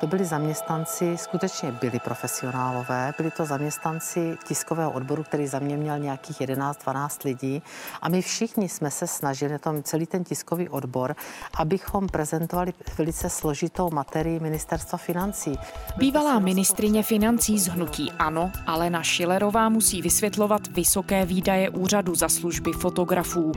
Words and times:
To 0.00 0.06
byli 0.06 0.24
zaměstnanci, 0.24 1.16
skutečně 1.18 1.72
byli 1.72 1.98
profesionálové, 1.98 3.12
byli 3.18 3.30
to 3.30 3.44
zaměstnanci 3.46 4.36
tiskového 4.48 4.90
odboru, 4.90 5.22
který 5.22 5.46
za 5.46 5.58
mě 5.58 5.76
měl 5.76 5.98
nějakých 5.98 6.40
11-12 6.40 7.24
lidí 7.24 7.62
a 8.02 8.08
my 8.08 8.22
všichni 8.22 8.68
jsme 8.68 8.90
se 8.90 9.06
snažili, 9.06 9.58
tom 9.58 9.82
celý 9.82 10.06
ten 10.06 10.24
tiskový 10.24 10.68
odbor, 10.68 11.16
abychom 11.56 12.08
prezentovali 12.08 12.72
velice 12.98 13.30
složitou 13.30 13.90
materii 13.90 14.40
ministerstva 14.40 14.98
financí. 14.98 15.58
Bývalá 15.96 16.38
ministrině 16.38 17.02
financí 17.02 17.58
z 17.58 17.66
hnutí 17.66 18.12
ANO, 18.12 18.50
Alena 18.66 19.02
Šilerová 19.02 19.68
musí 19.68 20.02
vysvětlovat 20.02 20.66
vysoké 20.66 21.26
výdaje 21.26 21.70
úřadu 21.70 22.14
za 22.14 22.28
služby 22.28 22.72
fotografů. 22.72 23.52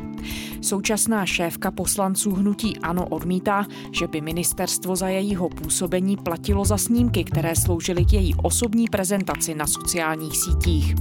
Současná 0.61 1.25
šéfka 1.25 1.71
poslanců 1.71 2.31
hnutí 2.35 2.77
ANO 2.77 3.07
odmítá, 3.07 3.65
že 3.91 4.07
by 4.07 4.21
ministerstvo 4.21 4.95
za 4.95 5.07
jejího 5.07 5.49
působení 5.49 6.17
platilo 6.33 6.65
za 6.65 6.77
snímky, 6.77 7.23
které 7.23 7.55
sloužily 7.55 8.05
k 8.05 8.13
její 8.13 8.35
osobní 8.35 8.87
prezentaci 8.87 9.55
na 9.55 9.67
sociálních 9.67 10.37
sítích. 10.37 10.95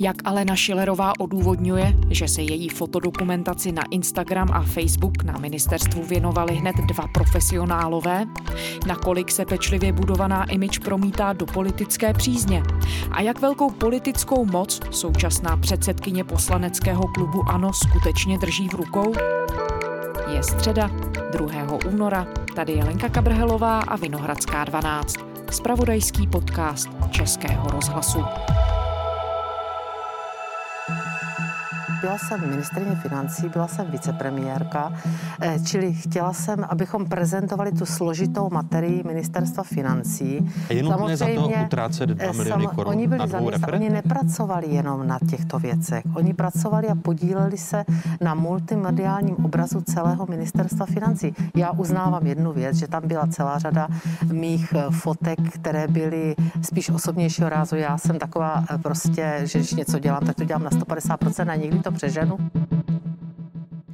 Jak 0.00 0.16
Alena 0.24 0.56
Šilerová 0.56 1.12
odůvodňuje, 1.18 1.94
že 2.10 2.28
se 2.28 2.42
její 2.42 2.68
fotodokumentaci 2.68 3.72
na 3.72 3.82
Instagram 3.90 4.48
a 4.52 4.62
Facebook 4.62 5.22
na 5.22 5.38
ministerstvu 5.38 6.02
věnovali 6.02 6.54
hned 6.54 6.76
dva 6.76 7.04
profesionálové, 7.14 8.26
nakolik 8.86 9.30
se 9.30 9.44
pečlivě 9.44 9.92
budovaná 9.92 10.44
imič 10.44 10.78
promítá 10.78 11.32
do 11.32 11.46
politické 11.46 12.12
přízně 12.12 12.62
a 13.10 13.20
jak 13.20 13.40
velkou 13.40 13.70
politickou 13.70 14.44
moc 14.44 14.80
současná 14.90 15.56
předsedkyně 15.56 16.24
poslaneckého 16.24 17.02
klubu 17.02 17.42
ANO 17.48 17.72
skutečně 17.72 18.38
drží 18.38 18.68
v 18.68 18.74
rukou? 18.74 19.12
Je 20.34 20.42
středa 20.42 20.90
2. 21.32 21.78
února, 21.86 22.26
tady 22.56 22.72
je 22.72 22.84
Lenka 22.84 23.08
Kabrhelová 23.08 23.80
a 23.80 23.96
Vinohradská 23.96 24.64
12, 24.64 25.14
spravodajský 25.50 26.26
podcast 26.26 26.88
Českého 27.10 27.70
rozhlasu. 27.70 28.18
Byla 32.04 32.18
jsem 32.18 32.50
ministrině 32.50 32.94
financí, 32.94 33.48
byla 33.48 33.68
jsem 33.68 33.86
vicepremiérka, 33.90 34.92
eh, 35.40 35.58
čili 35.66 35.94
chtěla 35.94 36.32
jsem, 36.32 36.64
abychom 36.68 37.06
prezentovali 37.06 37.72
tu 37.72 37.86
složitou 37.86 38.50
materii 38.50 39.02
ministerstva 39.06 39.62
financí. 39.62 40.52
A 40.70 40.72
je 40.72 40.82
nutné 40.82 41.16
za 41.16 41.26
to 41.34 41.48
utrácet 41.64 42.10
2 42.10 42.24
eh, 42.30 42.32
miliony 42.32 42.66
korun 42.66 42.92
Oni 42.94 43.06
byli 43.06 43.28
zaměstnaní, 43.28 43.72
oni 43.72 43.90
nepracovali 43.90 44.66
jenom 44.66 45.06
na 45.06 45.18
těchto 45.30 45.58
věcech. 45.58 46.04
Oni 46.14 46.34
pracovali 46.34 46.88
a 46.88 46.94
podíleli 46.94 47.58
se 47.58 47.84
na 48.20 48.34
multimediálním 48.34 49.36
obrazu 49.44 49.80
celého 49.80 50.26
ministerstva 50.26 50.86
financí. 50.86 51.34
Já 51.56 51.70
uznávám 51.70 52.26
jednu 52.26 52.52
věc, 52.52 52.76
že 52.76 52.88
tam 52.88 53.02
byla 53.08 53.26
celá 53.26 53.58
řada 53.58 53.88
mých 54.32 54.72
eh, 54.76 54.84
fotek, 54.90 55.38
které 55.54 55.88
byly 55.88 56.36
spíš 56.62 56.90
osobnějšího 56.90 57.48
rázu. 57.48 57.76
Já 57.76 57.98
jsem 57.98 58.18
taková 58.18 58.64
prostě, 58.82 59.40
že 59.44 59.58
když 59.58 59.74
něco 59.74 59.98
dělám, 59.98 60.26
tak 60.26 60.36
to 60.36 60.44
dělám 60.44 60.62
na 60.62 60.70
150% 60.70 61.50
a 61.50 61.54
někdy 61.54 61.78
to 61.78 61.93
přeženu. 61.94 62.36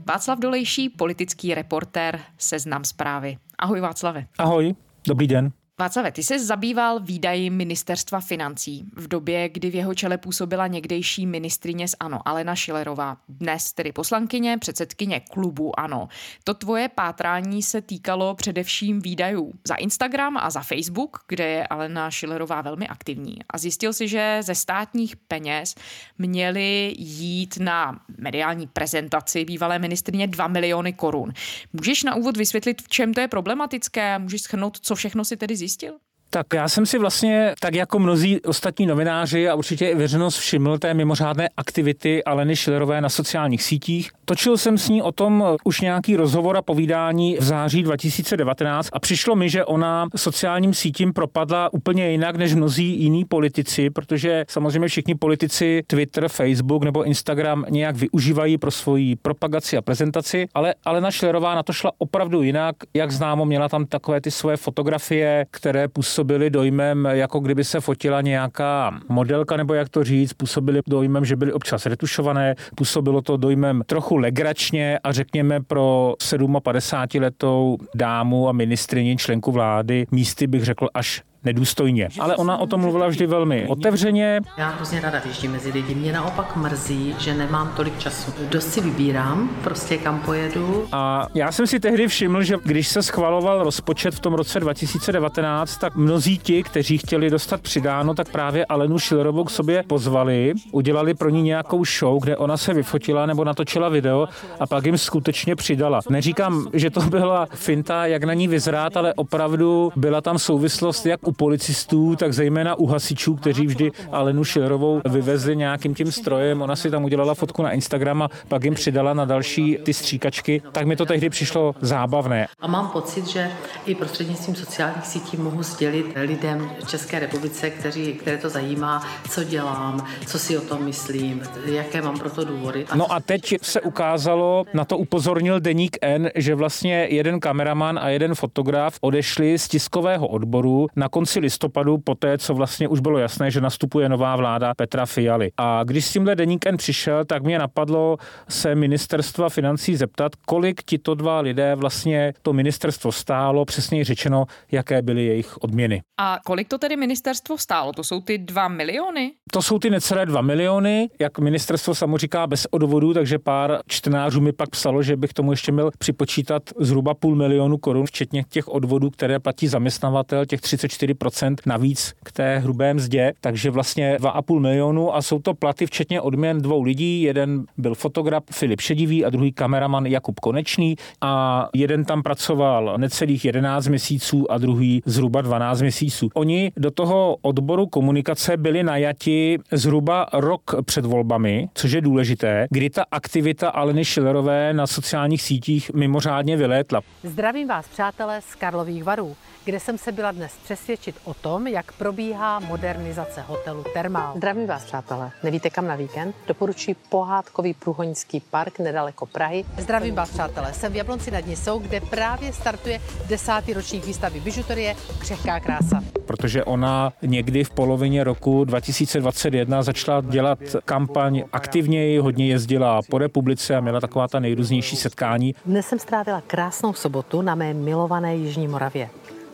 Václav 0.07 0.39
Dolejší, 0.39 0.89
politický 0.89 1.55
reportér, 1.55 2.21
seznam 2.39 2.85
zprávy. 2.85 3.37
Ahoj 3.59 3.81
Václave. 3.81 4.27
Ahoj, 4.39 4.75
dobrý 5.09 5.27
den. 5.27 5.53
Václave, 5.81 6.13
ty 6.13 6.23
se 6.23 6.39
zabýval 6.39 7.01
výdaji 7.01 7.51
ministerstva 7.51 8.21
financí 8.21 8.85
v 8.97 9.09
době, 9.09 9.49
kdy 9.49 9.71
v 9.71 9.75
jeho 9.75 9.95
čele 9.95 10.19
působila 10.19 10.67
někdejší 10.67 11.27
ministrině 11.27 11.89
z 11.89 11.95
ANO, 12.01 12.29
Alena 12.29 12.55
Šilerová, 12.55 13.17
dnes 13.29 13.73
tedy 13.73 13.93
poslankyně, 13.93 14.59
předsedkyně 14.59 15.21
klubu 15.21 15.81
ANO. 15.81 16.09
To 16.45 16.55
tvoje 16.55 16.89
pátrání 16.89 17.63
se 17.63 17.83
týkalo 17.83 18.35
především 18.35 19.01
výdajů 19.01 19.53
za 19.69 19.75
Instagram 19.75 20.37
a 20.37 20.51
za 20.51 20.61
Facebook, 20.61 21.19
kde 21.29 21.47
je 21.47 21.67
Alena 21.67 22.11
Šilerová 22.11 22.61
velmi 22.61 22.89
aktivní. 22.89 23.37
A 23.49 23.59
zjistil 23.59 23.93
si, 23.93 24.09
že 24.09 24.39
ze 24.41 24.55
státních 24.55 25.17
peněz 25.17 25.75
měly 26.19 26.95
jít 26.99 27.59
na 27.61 28.01
mediální 28.19 28.67
prezentaci 28.67 29.45
bývalé 29.45 29.79
ministrině 29.79 30.27
2 30.27 30.49
miliony 30.49 30.93
korun. 30.93 31.33
Můžeš 31.73 32.03
na 32.03 32.15
úvod 32.15 32.37
vysvětlit, 32.37 32.83
v 32.83 32.89
čem 32.89 33.15
to 33.15 33.21
je 33.21 33.29
problematické 33.29 34.19
můžeš 34.19 34.43
schrnout, 34.43 34.79
co 34.81 34.95
všechno 34.95 35.25
si 35.25 35.37
tedy 35.37 35.57
zjistil? 35.57 35.70
Zjistil? 35.71 36.01
Tak 36.33 36.47
já 36.55 36.69
jsem 36.69 36.87
si 36.87 36.99
vlastně, 36.99 37.55
tak 37.61 37.75
jako 37.75 37.99
mnozí 37.99 38.41
ostatní 38.41 38.87
novináři 38.87 39.49
a 39.49 39.55
určitě 39.55 39.89
i 39.89 39.95
veřejnost 39.95 40.37
všiml 40.37 40.79
té 40.79 40.95
mimořádné 40.95 41.49
aktivity 41.57 42.25
Aleny 42.25 42.57
Šilerové 42.57 43.01
na 43.01 43.09
sociálních 43.09 43.63
sítích. 43.63 44.11
Točil 44.25 44.57
jsem 44.57 44.79
s 44.79 44.89
ní 44.89 45.03
o 45.03 45.13
tom 45.13 45.45
už 45.65 45.81
nějaký 45.81 46.17
rozhovor 46.17 46.57
a 46.57 46.63
povídání 46.63 47.37
v 47.41 47.43
září 47.43 47.83
2019 47.83 48.89
a 48.93 48.99
přišlo 48.99 49.37
mi, 49.37 49.51
že 49.51 49.65
ona 49.65 50.09
sociálním 50.17 50.75
sítím 50.75 51.13
propadla 51.13 51.73
úplně 51.73 52.11
jinak 52.11 52.37
než 52.37 52.55
mnozí 52.55 53.03
jiní 53.03 53.25
politici, 53.25 53.91
protože 53.91 54.45
samozřejmě 54.49 54.89
všichni 54.89 55.15
politici 55.15 55.83
Twitter, 55.87 56.29
Facebook 56.29 56.85
nebo 56.85 57.05
Instagram 57.05 57.65
nějak 57.71 57.97
využívají 57.97 58.59
pro 58.59 58.71
svoji 58.71 59.17
propagaci 59.17 59.77
a 59.77 59.83
prezentaci, 59.83 60.47
ale 60.55 60.75
Alena 60.85 61.11
Šilerová 61.11 61.55
na 61.55 61.63
to 61.63 61.73
šla 61.73 61.93
opravdu 61.99 62.43
jinak. 62.43 62.77
Jak 62.95 63.11
známo, 63.11 63.45
měla 63.45 63.69
tam 63.69 63.87
takové 63.87 64.21
ty 64.21 64.31
svoje 64.31 64.57
fotografie, 64.57 65.47
které 65.51 65.89
působí 65.89 66.20
působili 66.21 66.51
dojmem, 66.51 67.09
jako 67.11 67.41
kdyby 67.41 67.65
se 67.65 67.81
fotila 67.81 68.21
nějaká 68.21 69.01
modelka, 69.09 69.57
nebo 69.57 69.75
jak 69.75 69.89
to 69.89 70.05
říct, 70.05 70.33
působili 70.33 70.81
dojmem, 70.87 71.25
že 71.25 71.37
byly 71.37 71.53
občas 71.53 71.87
retušované, 71.87 72.55
působilo 72.75 73.23
to 73.23 73.37
dojmem 73.37 73.83
trochu 73.87 74.17
legračně 74.17 74.99
a 74.99 75.13
řekněme 75.13 75.61
pro 75.61 76.15
57 76.63 77.23
letou 77.23 77.79
dámu 77.95 78.49
a 78.49 78.53
ministrině 78.53 79.17
členku 79.17 79.53
vlády 79.53 80.07
místy 80.11 80.47
bych 80.47 80.65
řekl 80.65 80.89
až 80.95 81.23
nedůstojně. 81.45 82.09
Ale 82.21 82.37
ona 82.37 82.57
o 82.59 82.67
tom 82.67 82.81
mluvila 82.81 83.07
vždy 83.09 83.27
velmi 83.27 83.67
otevřeně. 83.69 84.41
Já 84.59 84.69
hrozně 84.69 85.01
ráda 85.01 85.19
vyjíždím 85.19 85.53
mezi 85.53 85.71
lidi. 85.71 85.95
Mě 85.95 86.13
naopak 86.13 86.57
mrzí, 86.57 87.15
že 87.19 87.35
nemám 87.35 87.73
tolik 87.77 87.99
času. 87.99 88.33
Dost 88.49 88.73
si 88.73 88.81
vybírám, 88.81 89.51
prostě 89.65 89.97
kam 89.97 90.21
pojedu. 90.21 90.89
A 90.93 91.27
já 91.35 91.53
jsem 91.53 91.67
si 91.67 91.81
tehdy 91.81 92.09
všiml, 92.09 92.43
že 92.43 92.57
když 92.65 92.89
se 92.89 93.03
schvaloval 93.03 93.65
rozpočet 93.65 94.15
v 94.15 94.21
tom 94.21 94.35
roce 94.35 94.61
2019, 94.61 95.77
tak 95.77 95.97
mnozí 95.97 96.39
ti, 96.39 96.63
kteří 96.63 96.99
chtěli 96.99 97.31
dostat 97.31 97.61
přidáno, 97.61 98.15
tak 98.15 98.29
právě 98.29 98.67
Alenu 98.67 98.99
Šilerovou 98.99 99.45
k 99.45 99.51
sobě 99.51 99.85
pozvali, 99.87 100.53
udělali 100.73 101.15
pro 101.15 101.31
ní 101.31 101.43
nějakou 101.43 101.85
show, 101.85 102.23
kde 102.23 102.37
ona 102.37 102.57
se 102.57 102.75
vyfotila 102.75 103.27
nebo 103.27 103.45
natočila 103.45 103.89
video 103.89 104.29
a 104.61 104.67
pak 104.67 104.87
jim 104.87 104.99
skutečně 104.99 105.57
přidala. 105.57 106.01
Neříkám, 106.11 106.67
že 106.73 106.91
to 106.91 107.01
byla 107.01 107.47
finta, 107.55 108.07
jak 108.07 108.25
na 108.25 108.35
ní 108.35 108.49
vyzrát, 108.49 108.97
ale 108.97 109.15
opravdu 109.15 109.93
byla 109.97 110.21
tam 110.21 110.39
souvislost 110.39 111.07
jak 111.07 111.21
u 111.31 111.33
policistů, 111.33 112.17
tak 112.17 112.35
zejména 112.35 112.75
u 112.75 112.87
hasičů, 112.87 113.35
kteří 113.35 113.67
vždy 113.67 113.91
Alenu 114.13 114.45
Šilerovou 114.45 115.01
vyvezli 115.11 115.57
nějakým 115.57 115.95
tím 115.95 116.13
strojem. 116.13 116.63
Ona 116.63 116.77
si 116.77 116.91
tam 116.91 117.05
udělala 117.05 117.35
fotku 117.35 117.63
na 117.63 117.73
Instagram 117.73 118.23
a 118.23 118.29
pak 118.49 118.65
jim 118.65 118.75
přidala 118.75 119.15
na 119.15 119.25
další 119.25 119.79
ty 119.85 119.95
stříkačky. 119.95 120.63
Tak 120.73 120.87
mi 120.87 120.97
to 120.97 121.07
tehdy 121.07 121.31
přišlo 121.31 121.75
zábavné. 121.81 122.49
A 122.61 122.67
mám 122.67 122.89
pocit, 122.89 123.27
že 123.27 123.51
i 123.87 123.95
prostřednictvím 123.95 124.55
sociálních 124.55 125.07
sítí 125.07 125.37
mohu 125.37 125.63
sdělit 125.63 126.07
lidem 126.17 126.71
v 126.85 126.89
České 126.89 127.19
republice, 127.19 127.71
kteří, 127.71 128.13
které 128.13 128.39
to 128.39 128.49
zajímá, 128.49 129.07
co 129.31 129.45
dělám, 129.45 130.07
co 130.27 130.39
si 130.39 130.59
o 130.59 130.61
tom 130.61 130.85
myslím, 130.85 131.43
jaké 131.65 132.03
mám 132.03 132.19
pro 132.19 132.31
to 132.31 132.45
důvody. 132.45 132.87
A 132.91 132.97
no 132.97 133.13
a 133.13 133.21
teď 133.21 133.55
se 133.63 133.81
ukázalo, 133.81 134.65
na 134.75 134.85
to 134.85 134.99
upozornil 134.99 135.61
Deník 135.61 135.97
N, 136.03 136.31
že 136.35 136.55
vlastně 136.55 137.07
jeden 137.11 137.41
kameraman 137.41 137.99
a 137.99 138.09
jeden 138.09 138.35
fotograf 138.35 138.99
odešli 139.01 139.59
z 139.59 139.69
tiskového 139.69 140.29
odboru 140.29 140.87
na 140.97 141.09
konci 141.21 141.41
listopadu, 141.41 141.99
poté, 141.99 142.39
co 142.39 142.55
vlastně 142.55 142.89
už 142.89 143.01
bylo 143.01 143.19
jasné, 143.19 143.51
že 143.51 143.61
nastupuje 143.61 144.09
nová 144.09 144.37
vláda 144.37 144.75
Petra 144.75 145.07
Fialy. 145.07 145.51
A 145.57 145.85
když 145.85 146.05
s 146.05 146.13
tímhle 146.13 146.37
deníkem 146.37 146.77
přišel, 146.77 147.25
tak 147.25 147.43
mě 147.43 147.59
napadlo 147.59 148.17
se 148.49 148.75
ministerstva 148.75 149.49
financí 149.49 149.97
zeptat, 149.97 150.33
kolik 150.47 150.83
tito 150.83 151.15
dva 151.15 151.41
lidé 151.41 151.75
vlastně 151.75 152.33
to 152.43 152.53
ministerstvo 152.53 153.13
stálo, 153.13 153.65
přesně 153.65 154.05
řečeno, 154.05 154.45
jaké 154.73 155.03
byly 155.03 155.25
jejich 155.25 155.57
odměny. 155.57 156.03
A 156.21 156.39
kolik 156.45 156.69
to 156.69 156.79
tedy 156.79 156.97
ministerstvo 156.97 157.59
stálo? 157.59 157.93
To 157.93 158.05
jsou 158.05 158.21
ty 158.21 158.39
dva 158.39 158.69
miliony? 158.69 159.33
To 159.53 159.63
jsou 159.63 159.79
ty 159.79 159.91
necelé 159.91 160.27
dva 160.27 160.41
miliony, 160.41 161.09
jak 161.21 161.39
ministerstvo 161.39 161.95
samo 161.95 162.19
říká 162.19 162.47
bez 162.47 162.67
odvodu, 162.71 163.15
takže 163.15 163.39
pár 163.39 163.79
čtenářů 163.87 164.41
mi 164.41 164.53
pak 164.53 164.71
psalo, 164.71 165.03
že 165.03 165.17
bych 165.17 165.33
tomu 165.33 165.53
ještě 165.53 165.73
měl 165.73 165.91
připočítat 165.99 166.63
zhruba 166.79 167.15
půl 167.15 167.37
milionu 167.37 167.79
korun, 167.79 168.07
včetně 168.07 168.45
těch 168.49 168.69
odvodů, 168.69 169.11
které 169.11 169.39
platí 169.39 169.69
zaměstnavatel, 169.69 170.47
těch 170.47 170.61
34 170.61 171.10
4% 171.15 171.57
navíc 171.67 172.15
k 172.25 172.33
té 172.33 172.59
hrubé 172.59 172.95
mzdě, 172.95 173.33
takže 173.41 173.71
vlastně 173.71 174.17
2,5 174.17 174.61
milionu 174.61 175.15
a 175.15 175.23
jsou 175.23 175.39
to 175.39 175.55
platy 175.55 175.87
včetně 175.87 176.21
odměn 176.21 176.63
dvou 176.63 176.83
lidí. 176.83 177.23
Jeden 177.23 177.65
byl 177.77 177.95
fotograf 177.95 178.43
Filip 178.53 178.81
Šedivý 178.81 179.25
a 179.25 179.31
druhý 179.31 179.53
kameraman 179.53 180.07
Jakub 180.07 180.41
Konečný 180.41 180.97
a 181.21 181.69
jeden 181.75 182.05
tam 182.05 182.23
pracoval 182.23 182.95
necelých 182.97 183.45
11 183.45 183.89
měsíců 183.89 184.53
a 184.53 184.59
druhý 184.59 185.03
zhruba 185.07 185.41
12 185.41 185.81
měsíců. 185.81 186.29
Oni 186.35 186.73
do 186.77 186.91
toho 186.91 187.37
odboru 187.43 187.87
komunikace 187.87 188.57
byli 188.57 188.83
najati 188.83 189.59
zhruba 189.73 190.27
rok 190.33 190.75
před 190.85 191.05
volbami, 191.05 191.69
což 191.75 191.93
je 191.93 192.01
důležité, 192.01 192.67
kdy 192.71 192.91
ta 192.91 193.05
aktivita 193.11 193.69
Aleny 193.69 194.05
Šilerové 194.05 194.73
na 194.73 194.87
sociálních 194.87 195.43
sítích 195.43 195.91
mimořádně 195.95 196.57
vylétla. 196.57 197.01
Zdravím 197.25 197.69
vás, 197.69 197.89
přátelé 197.89 198.41
z 198.41 198.55
Karlových 198.55 199.05
varů 199.05 199.37
kde 199.71 199.81
jsem 199.81 199.99
se 199.99 200.13
byla 200.13 200.33
dnes 200.33 200.53
přesvědčit 200.65 201.17
o 201.25 201.35
tom, 201.35 201.67
jak 201.67 201.93
probíhá 201.93 202.59
modernizace 202.59 203.41
hotelu 203.41 203.85
Termál. 203.95 204.33
Zdravím 204.37 204.67
vás, 204.67 204.85
přátelé. 204.85 205.31
Nevíte 205.43 205.71
kam 205.71 205.87
na 205.87 205.97
víkend? 205.97 206.35
Doporučuji 206.47 206.97
pohádkový 207.09 207.75
průhonický 207.75 208.41
park 208.41 208.79
nedaleko 208.79 209.27
Prahy. 209.27 209.65
Zdravím 209.79 210.15
vás, 210.15 210.31
přátelé. 210.31 210.73
Jsem 210.73 210.93
v 210.93 210.97
Jablonci 210.97 211.31
nad 211.31 211.47
Nisou, 211.47 211.79
kde 211.79 212.01
právě 212.01 212.53
startuje 212.53 213.01
desátý 213.29 213.75
ročník 213.75 214.07
výstavy 214.07 214.41
bižuterie 214.41 214.95
Křehká 215.19 215.61
krása. 215.61 216.03
Protože 216.27 216.65
ona 216.65 217.13
někdy 217.23 217.65
v 217.65 217.71
polovině 217.71 218.25
roku 218.25 218.65
2021 218.65 219.83
začala 219.83 220.21
dělat 220.21 220.59
kampaň 220.85 221.45
aktivněji, 221.53 222.19
hodně 222.19 222.47
jezdila 222.47 223.01
po 223.11 223.19
republice 223.19 223.77
a 223.77 223.81
měla 223.81 224.01
taková 224.01 224.29
ta 224.29 224.41
nejrůznější 224.41 224.97
setkání. 224.97 225.55
Dnes 225.67 225.87
jsem 225.87 225.99
strávila 225.99 226.43
krásnou 226.47 226.93
sobotu 226.93 227.43
na 227.43 227.55
mé 227.55 227.75
milované 227.75 228.37
Jižní 228.37 228.69
Moravě. 228.69 229.11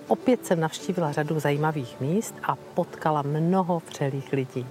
Opět 0.09 0.47
jsem 0.47 0.61
navštívila 0.61 1.13
řadu 1.13 1.41
zajímavých 1.41 2.01
míst 2.01 2.35
a 2.43 2.57
potkala 2.57 3.23
mnoho 3.23 3.83
vřelých 3.89 4.33
lidí. 4.33 4.67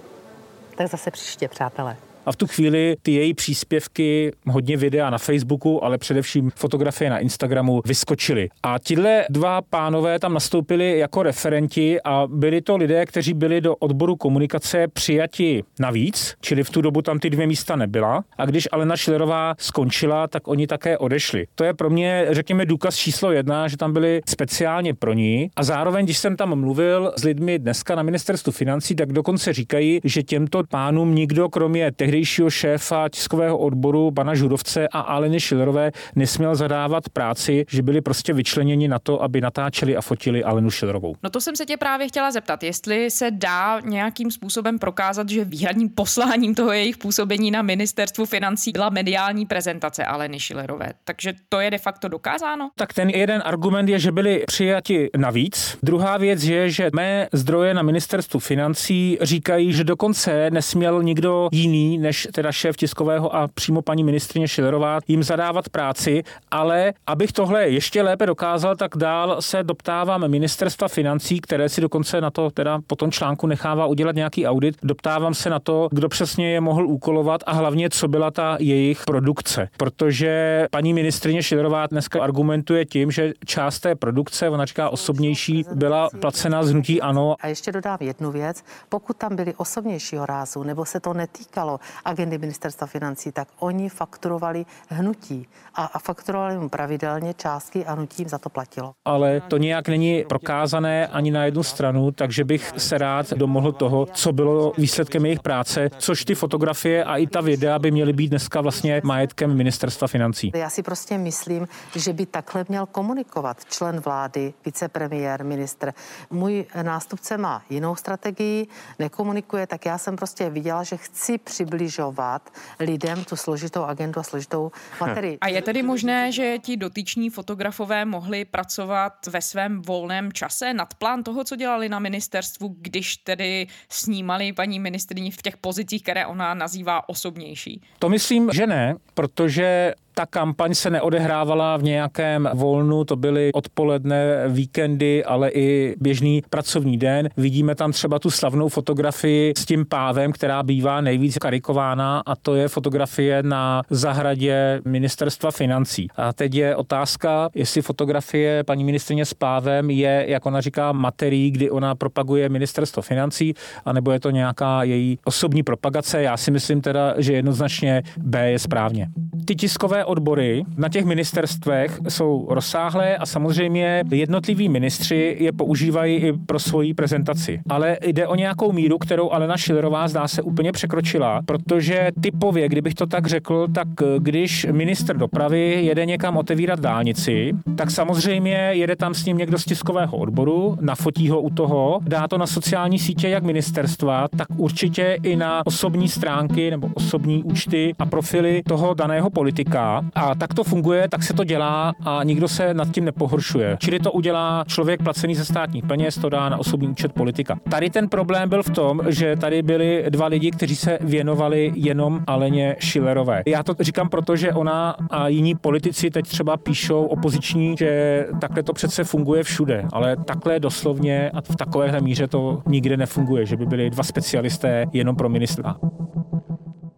Tak 0.76 0.88
zase 0.88 1.12
příště, 1.12 1.48
přátelé. 1.48 1.98
A 2.26 2.32
v 2.32 2.36
tu 2.36 2.48
chvíli 2.48 2.96
ty 3.02 3.12
její 3.12 3.34
příspěvky, 3.34 4.32
hodně 4.48 4.78
videa 4.78 5.10
na 5.10 5.18
Facebooku, 5.18 5.84
ale 5.84 5.98
především 5.98 6.52
fotografie 6.56 7.10
na 7.10 7.20
Instagramu 7.20 7.82
vyskočily. 7.86 8.50
A 8.64 8.80
tihle 8.80 9.26
dva 9.30 9.62
pánové 9.62 10.20
tam 10.20 10.34
nastoupili 10.34 11.00
jako 11.00 11.24
referenti 11.24 12.02
a 12.02 12.28
byli 12.28 12.62
to 12.62 12.78
lidé, 12.78 13.06
kteří 13.06 13.34
byli 13.34 13.62
do 13.62 13.76
odboru 13.76 14.16
komunikace 14.16 14.88
přijati 14.88 15.64
navíc, 15.80 16.36
čili 16.42 16.64
v 16.64 16.70
tu 16.70 16.82
dobu 16.82 17.02
tam 17.02 17.20
ty 17.20 17.30
dvě 17.30 17.48
místa 17.48 17.76
nebyla. 17.76 18.24
A 18.38 18.46
když 18.46 18.68
Alena 18.72 18.98
Schillerová 18.98 19.56
skončila, 19.60 20.28
tak 20.28 20.48
oni 20.48 20.68
také 20.68 20.98
odešli. 20.98 21.46
To 21.56 21.64
je 21.64 21.74
pro 21.74 21.90
mě, 21.90 22.28
řekněme, 22.30 22.66
důkaz 22.66 22.96
číslo 22.96 23.32
jedna, 23.32 23.68
že 23.68 23.78
tam 23.78 23.94
byli 23.94 24.22
speciálně 24.28 24.94
pro 24.94 25.14
ní. 25.14 25.50
A 25.56 25.64
zároveň, 25.64 26.06
když 26.06 26.18
jsem 26.18 26.36
tam 26.36 26.60
mluvil 26.60 27.14
s 27.18 27.24
lidmi 27.24 27.60
dneska 27.60 27.96
na 27.96 28.04
ministerstvu 28.04 28.52
financí, 28.52 28.96
tak 28.96 29.14
dokonce 29.14 29.54
říkají, 29.54 30.00
že 30.04 30.24
těmto 30.24 30.64
pánům 30.70 31.16
nikdo, 31.16 31.50
kromě 31.50 31.92
tehdy 31.92 32.15
tehdejšího 32.16 32.50
šéfa 32.50 33.10
tiskového 33.10 33.58
odboru 33.58 34.12
pana 34.12 34.36
Žurovce 34.36 34.88
a 34.88 35.00
Aleny 35.00 35.40
Šilerové 35.40 35.92
nesměl 36.16 36.56
zadávat 36.56 37.10
práci, 37.10 37.66
že 37.70 37.82
byli 37.82 38.02
prostě 38.02 38.34
vyčleněni 38.34 38.88
na 38.88 39.00
to, 39.00 39.24
aby 39.24 39.42
natáčeli 39.42 39.98
a 39.98 40.02
fotili 40.02 40.44
Alenu 40.44 40.70
Šilerovou. 40.70 41.16
No 41.24 41.30
to 41.30 41.42
jsem 41.42 41.56
se 41.56 41.66
tě 41.66 41.78
právě 41.78 42.08
chtěla 42.08 42.32
zeptat, 42.32 42.64
jestli 42.64 43.12
se 43.12 43.32
dá 43.32 43.80
nějakým 43.80 44.32
způsobem 44.32 44.80
prokázat, 44.80 45.30
že 45.30 45.46
výhradním 45.46 45.90
posláním 45.90 46.56
toho 46.56 46.72
jejich 46.72 46.98
působení 46.98 47.52
na 47.52 47.62
ministerstvu 47.62 48.26
financí 48.26 48.72
byla 48.72 48.90
mediální 48.90 49.46
prezentace 49.46 50.06
Aleny 50.06 50.40
Šilerové. 50.40 50.94
Takže 51.04 51.34
to 51.50 51.60
je 51.60 51.72
de 51.72 51.78
facto 51.78 52.08
dokázáno? 52.08 52.70
Tak 52.76 52.94
ten 52.94 53.10
jeden 53.10 53.42
argument 53.46 53.90
je, 53.90 54.00
že 54.00 54.12
byli 54.12 54.44
přijati 54.48 55.10
navíc. 55.18 55.78
Druhá 55.84 56.18
věc 56.18 56.44
je, 56.44 56.70
že 56.70 56.90
mé 56.94 57.28
zdroje 57.34 57.74
na 57.74 57.82
ministerstvu 57.82 58.40
financí 58.40 59.18
říkají, 59.22 59.74
že 59.74 59.84
dokonce 59.84 60.52
nesměl 60.52 61.04
nikdo 61.04 61.50
jiný 61.52 62.05
než 62.06 62.28
teda 62.34 62.52
šéf 62.52 62.78
tiskového 62.78 63.36
a 63.36 63.48
přímo 63.48 63.82
paní 63.82 64.04
ministrině 64.04 64.48
Šilerová 64.48 65.00
jim 65.08 65.24
zadávat 65.24 65.70
práci, 65.70 66.24
ale 66.52 66.94
abych 67.08 67.32
tohle 67.32 67.70
ještě 67.70 68.02
lépe 68.02 68.26
dokázal, 68.26 68.76
tak 68.76 68.92
dál 68.98 69.42
se 69.42 69.64
doptávám 69.64 70.28
ministerstva 70.28 70.88
financí, 70.88 71.42
které 71.42 71.70
si 71.70 71.82
dokonce 71.82 72.22
na 72.22 72.30
to 72.32 72.50
teda 72.50 72.80
po 72.88 72.96
tom 72.96 73.12
článku 73.12 73.48
nechává 73.48 73.86
udělat 73.86 74.16
nějaký 74.16 74.48
audit, 74.48 74.76
doptávám 74.84 75.34
se 75.34 75.50
na 75.50 75.60
to, 75.60 75.88
kdo 75.92 76.10
přesně 76.10 76.52
je 76.52 76.62
mohl 76.62 76.88
úkolovat 76.88 77.42
a 77.46 77.54
hlavně, 77.54 77.90
co 77.90 78.08
byla 78.08 78.32
ta 78.32 78.58
jejich 78.60 79.02
produkce. 79.06 79.70
Protože 79.78 80.66
paní 80.72 80.94
ministrině 80.94 81.44
Šilerová 81.44 81.88
dneska 81.88 82.24
argumentuje 82.24 82.86
tím, 82.86 83.12
že 83.12 83.34
část 83.46 83.80
té 83.80 83.96
produkce, 83.96 84.50
ona 84.50 84.66
říká 84.66 84.90
osobnější, 84.90 85.66
byla 85.74 86.10
placena 86.22 86.64
z 86.64 86.72
hnutí 86.72 87.02
ano. 87.02 87.36
A 87.40 87.48
ještě 87.48 87.72
dodám 87.72 87.98
jednu 88.00 88.32
věc. 88.32 88.64
Pokud 88.90 89.18
tam 89.18 89.36
byli 89.36 89.54
osobnějšího 89.58 90.26
rázu, 90.26 90.64
nebo 90.64 90.86
se 90.86 91.00
to 91.00 91.14
netýkalo 91.14 91.80
agendy 92.06 92.38
ministerstva 92.38 92.88
financí, 92.88 93.32
tak 93.32 93.48
oni 93.60 93.90
fakturovali 93.90 94.66
hnutí 94.90 95.48
a, 95.76 95.86
a 95.86 96.00
fakturovali 96.00 96.58
mu 96.58 96.70
pravidelně 96.70 97.34
částky 97.34 97.86
a 97.86 97.94
hnutí 97.94 98.22
jim 98.22 98.30
za 98.30 98.38
to 98.38 98.50
platilo. 98.50 98.94
Ale 99.06 99.42
to 99.42 99.58
nějak 99.58 99.88
není 99.88 100.24
prokázané 100.30 101.08
ani 101.08 101.32
na 101.32 101.46
jednu 101.46 101.64
stranu, 101.64 102.12
takže 102.12 102.44
bych 102.44 102.74
se 102.78 102.98
rád 102.98 103.34
domohl 103.34 103.72
toho, 103.72 104.06
co 104.06 104.34
bylo 104.34 104.74
výsledkem 104.78 105.26
jejich 105.26 105.40
práce, 105.40 105.90
což 105.98 106.26
ty 106.26 106.36
fotografie 106.36 107.04
a 107.04 107.18
i 107.18 107.28
ta 107.28 107.42
videa 107.42 107.80
by 107.80 107.92
měly 107.92 108.14
být 108.14 108.28
dneska 108.28 108.62
vlastně 108.62 109.02
majetkem 109.04 109.58
ministerstva 109.58 110.08
financí. 110.08 110.52
Já 110.56 110.70
si 110.70 110.84
prostě 110.84 111.18
myslím, 111.18 111.68
že 111.96 112.14
by 112.14 112.26
takhle 112.26 112.66
měl 112.70 112.86
komunikovat 112.86 113.66
člen 113.66 114.00
vlády, 114.00 114.54
vicepremiér, 114.66 115.44
ministr. 115.44 115.94
Můj 116.30 116.66
nástupce 116.82 117.38
má 117.38 117.62
jinou 117.70 117.96
strategii, 117.96 118.68
nekomunikuje, 119.00 119.68
tak 119.68 119.86
já 119.86 119.98
jsem 119.98 120.16
prostě 120.16 120.50
viděla, 120.50 120.84
že 120.84 120.98
chci 120.98 121.38
přiblížit 121.38 121.85
přibližovat 121.86 122.50
lidem 122.80 123.24
tu 123.24 123.36
složitou 123.36 123.84
agendu 123.84 124.20
a 124.20 124.24
složitou 124.24 124.72
materii. 125.02 125.38
A 125.42 125.48
je 125.48 125.62
tedy 125.62 125.84
možné, 125.84 126.32
že 126.32 126.58
ti 126.60 126.78
dotyční 126.78 127.30
fotografové 127.30 128.06
mohli 128.06 128.46
pracovat 128.46 129.28
ve 129.28 129.42
svém 129.42 129.82
volném 129.82 130.34
čase 130.34 130.74
nad 130.74 130.94
plán 130.94 131.24
toho, 131.24 131.44
co 131.44 131.56
dělali 131.56 131.90
na 131.90 132.00
ministerstvu, 132.00 132.76
když 132.78 133.18
tedy 133.18 133.68
snímali 133.90 134.54
paní 134.54 134.80
ministrině 134.80 135.32
v 135.32 135.42
těch 135.42 135.58
pozicích, 135.58 136.04
které 136.04 136.26
ona 136.26 136.54
nazývá 136.54 137.10
osobnější? 137.10 137.82
To 138.00 138.10
myslím, 138.10 138.50
že 138.54 138.68
ne, 138.68 138.96
protože 139.14 139.94
ta 140.18 140.26
kampaň 140.26 140.74
se 140.74 140.90
neodehrávala 140.90 141.78
v 141.78 141.84
nějakém 141.84 142.50
volnu, 142.54 143.04
to 143.04 143.16
byly 143.16 143.52
odpoledne, 143.54 144.48
víkendy, 144.48 145.26
ale 145.26 145.50
i 145.50 145.96
běžný 146.00 146.44
pracovní 146.50 146.98
den. 146.98 147.30
Vidíme 147.38 147.76
tam 147.76 147.92
třeba 147.92 148.20
tu 148.20 148.32
slavnou 148.32 148.70
fotografii 148.70 149.54
s 149.58 149.66
tím 149.66 149.86
pávem, 149.86 150.32
která 150.32 150.64
bývá 150.64 151.02
nejvíc 151.02 151.38
karikována 151.38 152.24
a 152.26 152.36
to 152.36 152.56
je 152.56 152.68
fotografie 152.68 153.44
na 153.44 153.82
zahradě 153.90 154.82
ministerstva 154.86 155.52
financí. 155.52 156.08
A 156.16 156.34
teď 156.34 156.56
je 156.56 156.76
otázka, 156.76 157.50
jestli 157.56 157.82
fotografie 157.82 158.64
paní 158.64 158.84
ministrině 158.84 159.26
s 159.26 159.34
pávem 159.34 159.90
je, 159.90 160.26
jak 160.28 160.46
ona 160.46 160.62
říká, 160.62 160.92
materií, 160.92 161.52
kdy 161.52 161.70
ona 161.70 161.96
propaguje 161.96 162.50
ministerstvo 162.50 163.02
financí, 163.02 163.54
anebo 163.86 164.12
je 164.12 164.20
to 164.20 164.30
nějaká 164.30 164.84
její 164.84 165.20
osobní 165.26 165.64
propagace. 165.64 166.22
Já 166.22 166.38
si 166.38 166.52
myslím 166.52 166.82
teda, 166.82 167.14
že 167.18 167.34
jednoznačně 167.34 168.04
B 168.18 168.52
je 168.52 168.60
správně. 168.60 169.08
Ty 169.46 169.56
tiskové 169.56 170.05
odbory 170.06 170.64
na 170.78 170.90
těch 170.90 171.06
ministerstvech 171.06 172.00
jsou 172.10 172.48
rozsáhlé 172.50 173.18
a 173.18 173.26
samozřejmě 173.26 174.04
jednotliví 174.12 174.70
ministři 174.70 175.38
je 175.40 175.52
používají 175.52 176.16
i 176.16 176.34
pro 176.34 176.60
svoji 176.60 176.94
prezentaci. 176.94 177.60
Ale 177.70 177.98
jde 178.06 178.28
o 178.28 178.36
nějakou 178.36 178.72
míru, 178.72 178.98
kterou 178.98 179.32
Alena 179.32 179.58
Šilerová 179.58 180.08
zdá 180.08 180.28
se 180.28 180.42
úplně 180.42 180.72
překročila, 180.72 181.42
protože 181.46 182.12
typově, 182.22 182.70
kdybych 182.70 182.94
to 182.94 183.06
tak 183.06 183.28
řekl, 183.28 183.68
tak 183.74 183.88
když 184.18 184.68
minister 184.72 185.18
dopravy 185.18 185.78
jede 185.82 186.06
někam 186.06 186.38
otevírat 186.38 186.80
dálnici, 186.80 187.54
tak 187.76 187.92
samozřejmě 187.92 188.56
jede 188.72 188.96
tam 188.96 189.14
s 189.14 189.26
ním 189.26 189.38
někdo 189.38 189.58
z 189.58 189.66
tiskového 189.66 190.18
odboru, 190.18 190.78
nafotí 190.82 191.30
ho 191.30 191.42
u 191.42 191.50
toho, 191.50 192.00
dá 192.02 192.28
to 192.28 192.38
na 192.38 192.48
sociální 192.48 193.00
sítě 193.00 193.30
jak 193.30 193.44
ministerstva, 193.44 194.28
tak 194.38 194.48
určitě 194.58 195.18
i 195.24 195.36
na 195.36 195.66
osobní 195.66 196.08
stránky 196.08 196.72
nebo 196.72 196.90
osobní 196.94 197.44
účty 197.44 197.94
a 198.00 198.06
profily 198.06 198.62
toho 198.68 198.94
daného 198.94 199.30
politika 199.30 199.95
a 200.16 200.36
tak 200.36 200.54
to 200.54 200.64
funguje, 200.64 201.08
tak 201.10 201.24
se 201.24 201.34
to 201.34 201.44
dělá 201.44 201.94
a 202.06 202.24
nikdo 202.24 202.48
se 202.48 202.74
nad 202.74 202.92
tím 202.92 203.06
nepohoršuje. 203.06 203.78
Čili 203.80 204.00
to 204.00 204.12
udělá 204.12 204.64
člověk 204.68 205.04
placený 205.04 205.36
ze 205.36 205.46
státních 205.46 205.86
peněz, 205.86 206.18
to 206.18 206.30
dá 206.30 206.50
na 206.50 206.58
osobní 206.58 206.88
účet 206.88 207.14
politika. 207.14 207.60
Tady 207.70 207.90
ten 207.90 208.10
problém 208.10 208.50
byl 208.50 208.64
v 208.64 208.70
tom, 208.70 209.02
že 209.08 209.36
tady 209.36 209.62
byli 209.62 210.06
dva 210.10 210.28
lidi, 210.28 210.52
kteří 210.52 210.76
se 210.76 210.98
věnovali 211.02 211.72
jenom 211.76 212.20
Aleně 212.28 212.76
Šilerové. 212.80 213.44
Já 213.46 213.64
to 213.64 213.76
říkám 213.80 214.10
proto, 214.10 214.36
že 214.36 214.54
ona 214.54 214.96
a 215.10 215.28
jiní 215.28 215.56
politici 215.56 216.10
teď 216.10 216.28
třeba 216.28 216.58
píšou 216.58 217.06
opoziční, 217.06 217.76
že 217.80 218.26
takhle 218.42 218.64
to 218.64 218.74
přece 218.74 219.04
funguje 219.04 219.44
všude, 219.44 219.86
ale 219.94 220.16
takhle 220.16 220.60
doslovně 220.60 221.30
a 221.34 221.42
v 221.42 221.56
takovéhle 221.56 222.02
míře 222.02 222.28
to 222.28 222.62
nikde 222.66 222.98
nefunguje, 222.98 223.46
že 223.46 223.58
by 223.58 223.66
byli 223.66 223.90
dva 223.90 224.04
specialisté 224.04 224.86
jenom 224.94 225.16
pro 225.16 225.30
ministra. 225.30 225.76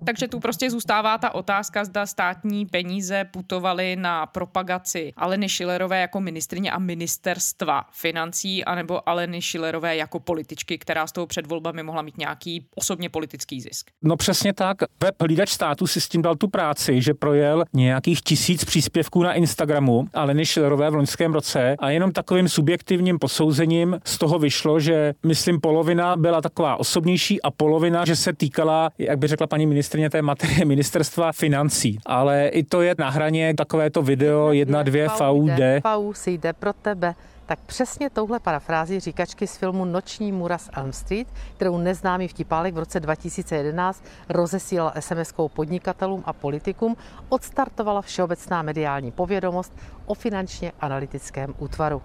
Takže 0.08 0.28
tu 0.28 0.40
prostě 0.40 0.72
zůstává 0.72 1.18
ta 1.18 1.36
otázka, 1.36 1.86
zda 1.86 2.06
státní 2.06 2.66
peníze 2.66 3.26
putovaly 3.32 3.96
na 3.96 4.26
propagaci 4.26 5.14
Aleny 5.18 5.50
Šilerové 5.50 6.02
jako 6.02 6.22
ministrině 6.22 6.72
a 6.72 6.80
ministerstva 6.80 7.84
financí, 7.92 8.66
anebo 8.66 9.10
Aleny 9.10 9.42
Šilerové 9.42 9.96
jako 9.96 10.20
političky, 10.20 10.78
která 10.78 11.08
z 11.08 11.12
toho 11.12 11.28
před 11.28 11.48
volbami 11.48 11.84
mohla 11.84 12.02
mít 12.02 12.18
nějaký 12.18 12.66
osobně 12.76 13.10
politický 13.10 13.62
zisk. 13.62 13.92
No 14.04 14.18
přesně 14.18 14.54
tak. 14.54 14.78
Web 15.04 15.16
Hlídač 15.22 15.50
státu 15.50 15.88
si 15.88 16.02
s 16.02 16.10
tím 16.10 16.22
dal 16.22 16.36
tu 16.36 16.48
práci, 16.48 17.02
že 17.02 17.14
projel 17.14 17.64
nějakých 17.74 18.22
tisíc 18.22 18.66
příspěvků 18.66 19.24
na 19.24 19.34
Instagramu 19.34 20.08
Aleny 20.14 20.46
Šilerové 20.46 20.90
v 20.90 20.96
loňském 20.96 21.34
roce 21.34 21.76
a 21.80 21.90
jenom 21.90 22.12
takovým 22.12 22.50
subjektivním 22.50 23.20
posouzením 23.20 24.00
z 24.06 24.18
toho 24.18 24.40
vyšlo, 24.40 24.80
že 24.80 25.14
myslím 25.26 25.62
polovina 25.62 26.16
byla 26.16 26.42
taková 26.42 26.76
osobnější 26.76 27.42
a 27.42 27.52
polovina, 27.52 28.06
že 28.06 28.16
se 28.16 28.34
týkala, 28.34 28.90
jak 28.98 29.20
by 29.20 29.28
řekla 29.28 29.48
paní 29.48 29.66
ministrině, 29.66 29.97
té 30.10 30.22
materie 30.22 30.66
ministerstva 30.66 31.32
financí. 31.32 31.98
Ale 32.06 32.48
i 32.48 32.64
to 32.64 32.82
je 32.82 32.96
na 33.00 33.10
hraně 33.10 33.54
takovéto 33.56 34.02
video 34.02 34.50
1-2 34.50 35.34
VUD. 35.34 35.84
VU 35.84 36.14
si 36.14 36.32
jde 36.32 36.54
pro 36.54 36.74
tebe 36.74 37.16
tak 37.48 37.60
přesně 37.60 38.10
touhle 38.10 38.40
parafrází 38.40 39.00
říkačky 39.00 39.48
z 39.48 39.58
filmu 39.58 39.86
Noční 39.86 40.32
mura 40.32 40.58
z 40.58 40.70
Elm 40.74 40.94
Street, 40.94 41.28
kterou 41.56 41.78
neznámý 41.78 42.28
vtipálek 42.28 42.74
v 42.74 42.78
roce 42.78 43.00
2011 43.00 44.04
rozesílal 44.30 44.92
SMS-kou 44.96 45.50
podnikatelům 45.50 46.24
a 46.26 46.34
politikům, 46.34 46.98
odstartovala 47.30 48.02
všeobecná 48.02 48.62
mediální 48.62 49.12
povědomost 49.12 49.74
o 50.06 50.14
finančně 50.14 50.72
analytickém 50.80 51.54
útvaru. 51.58 52.02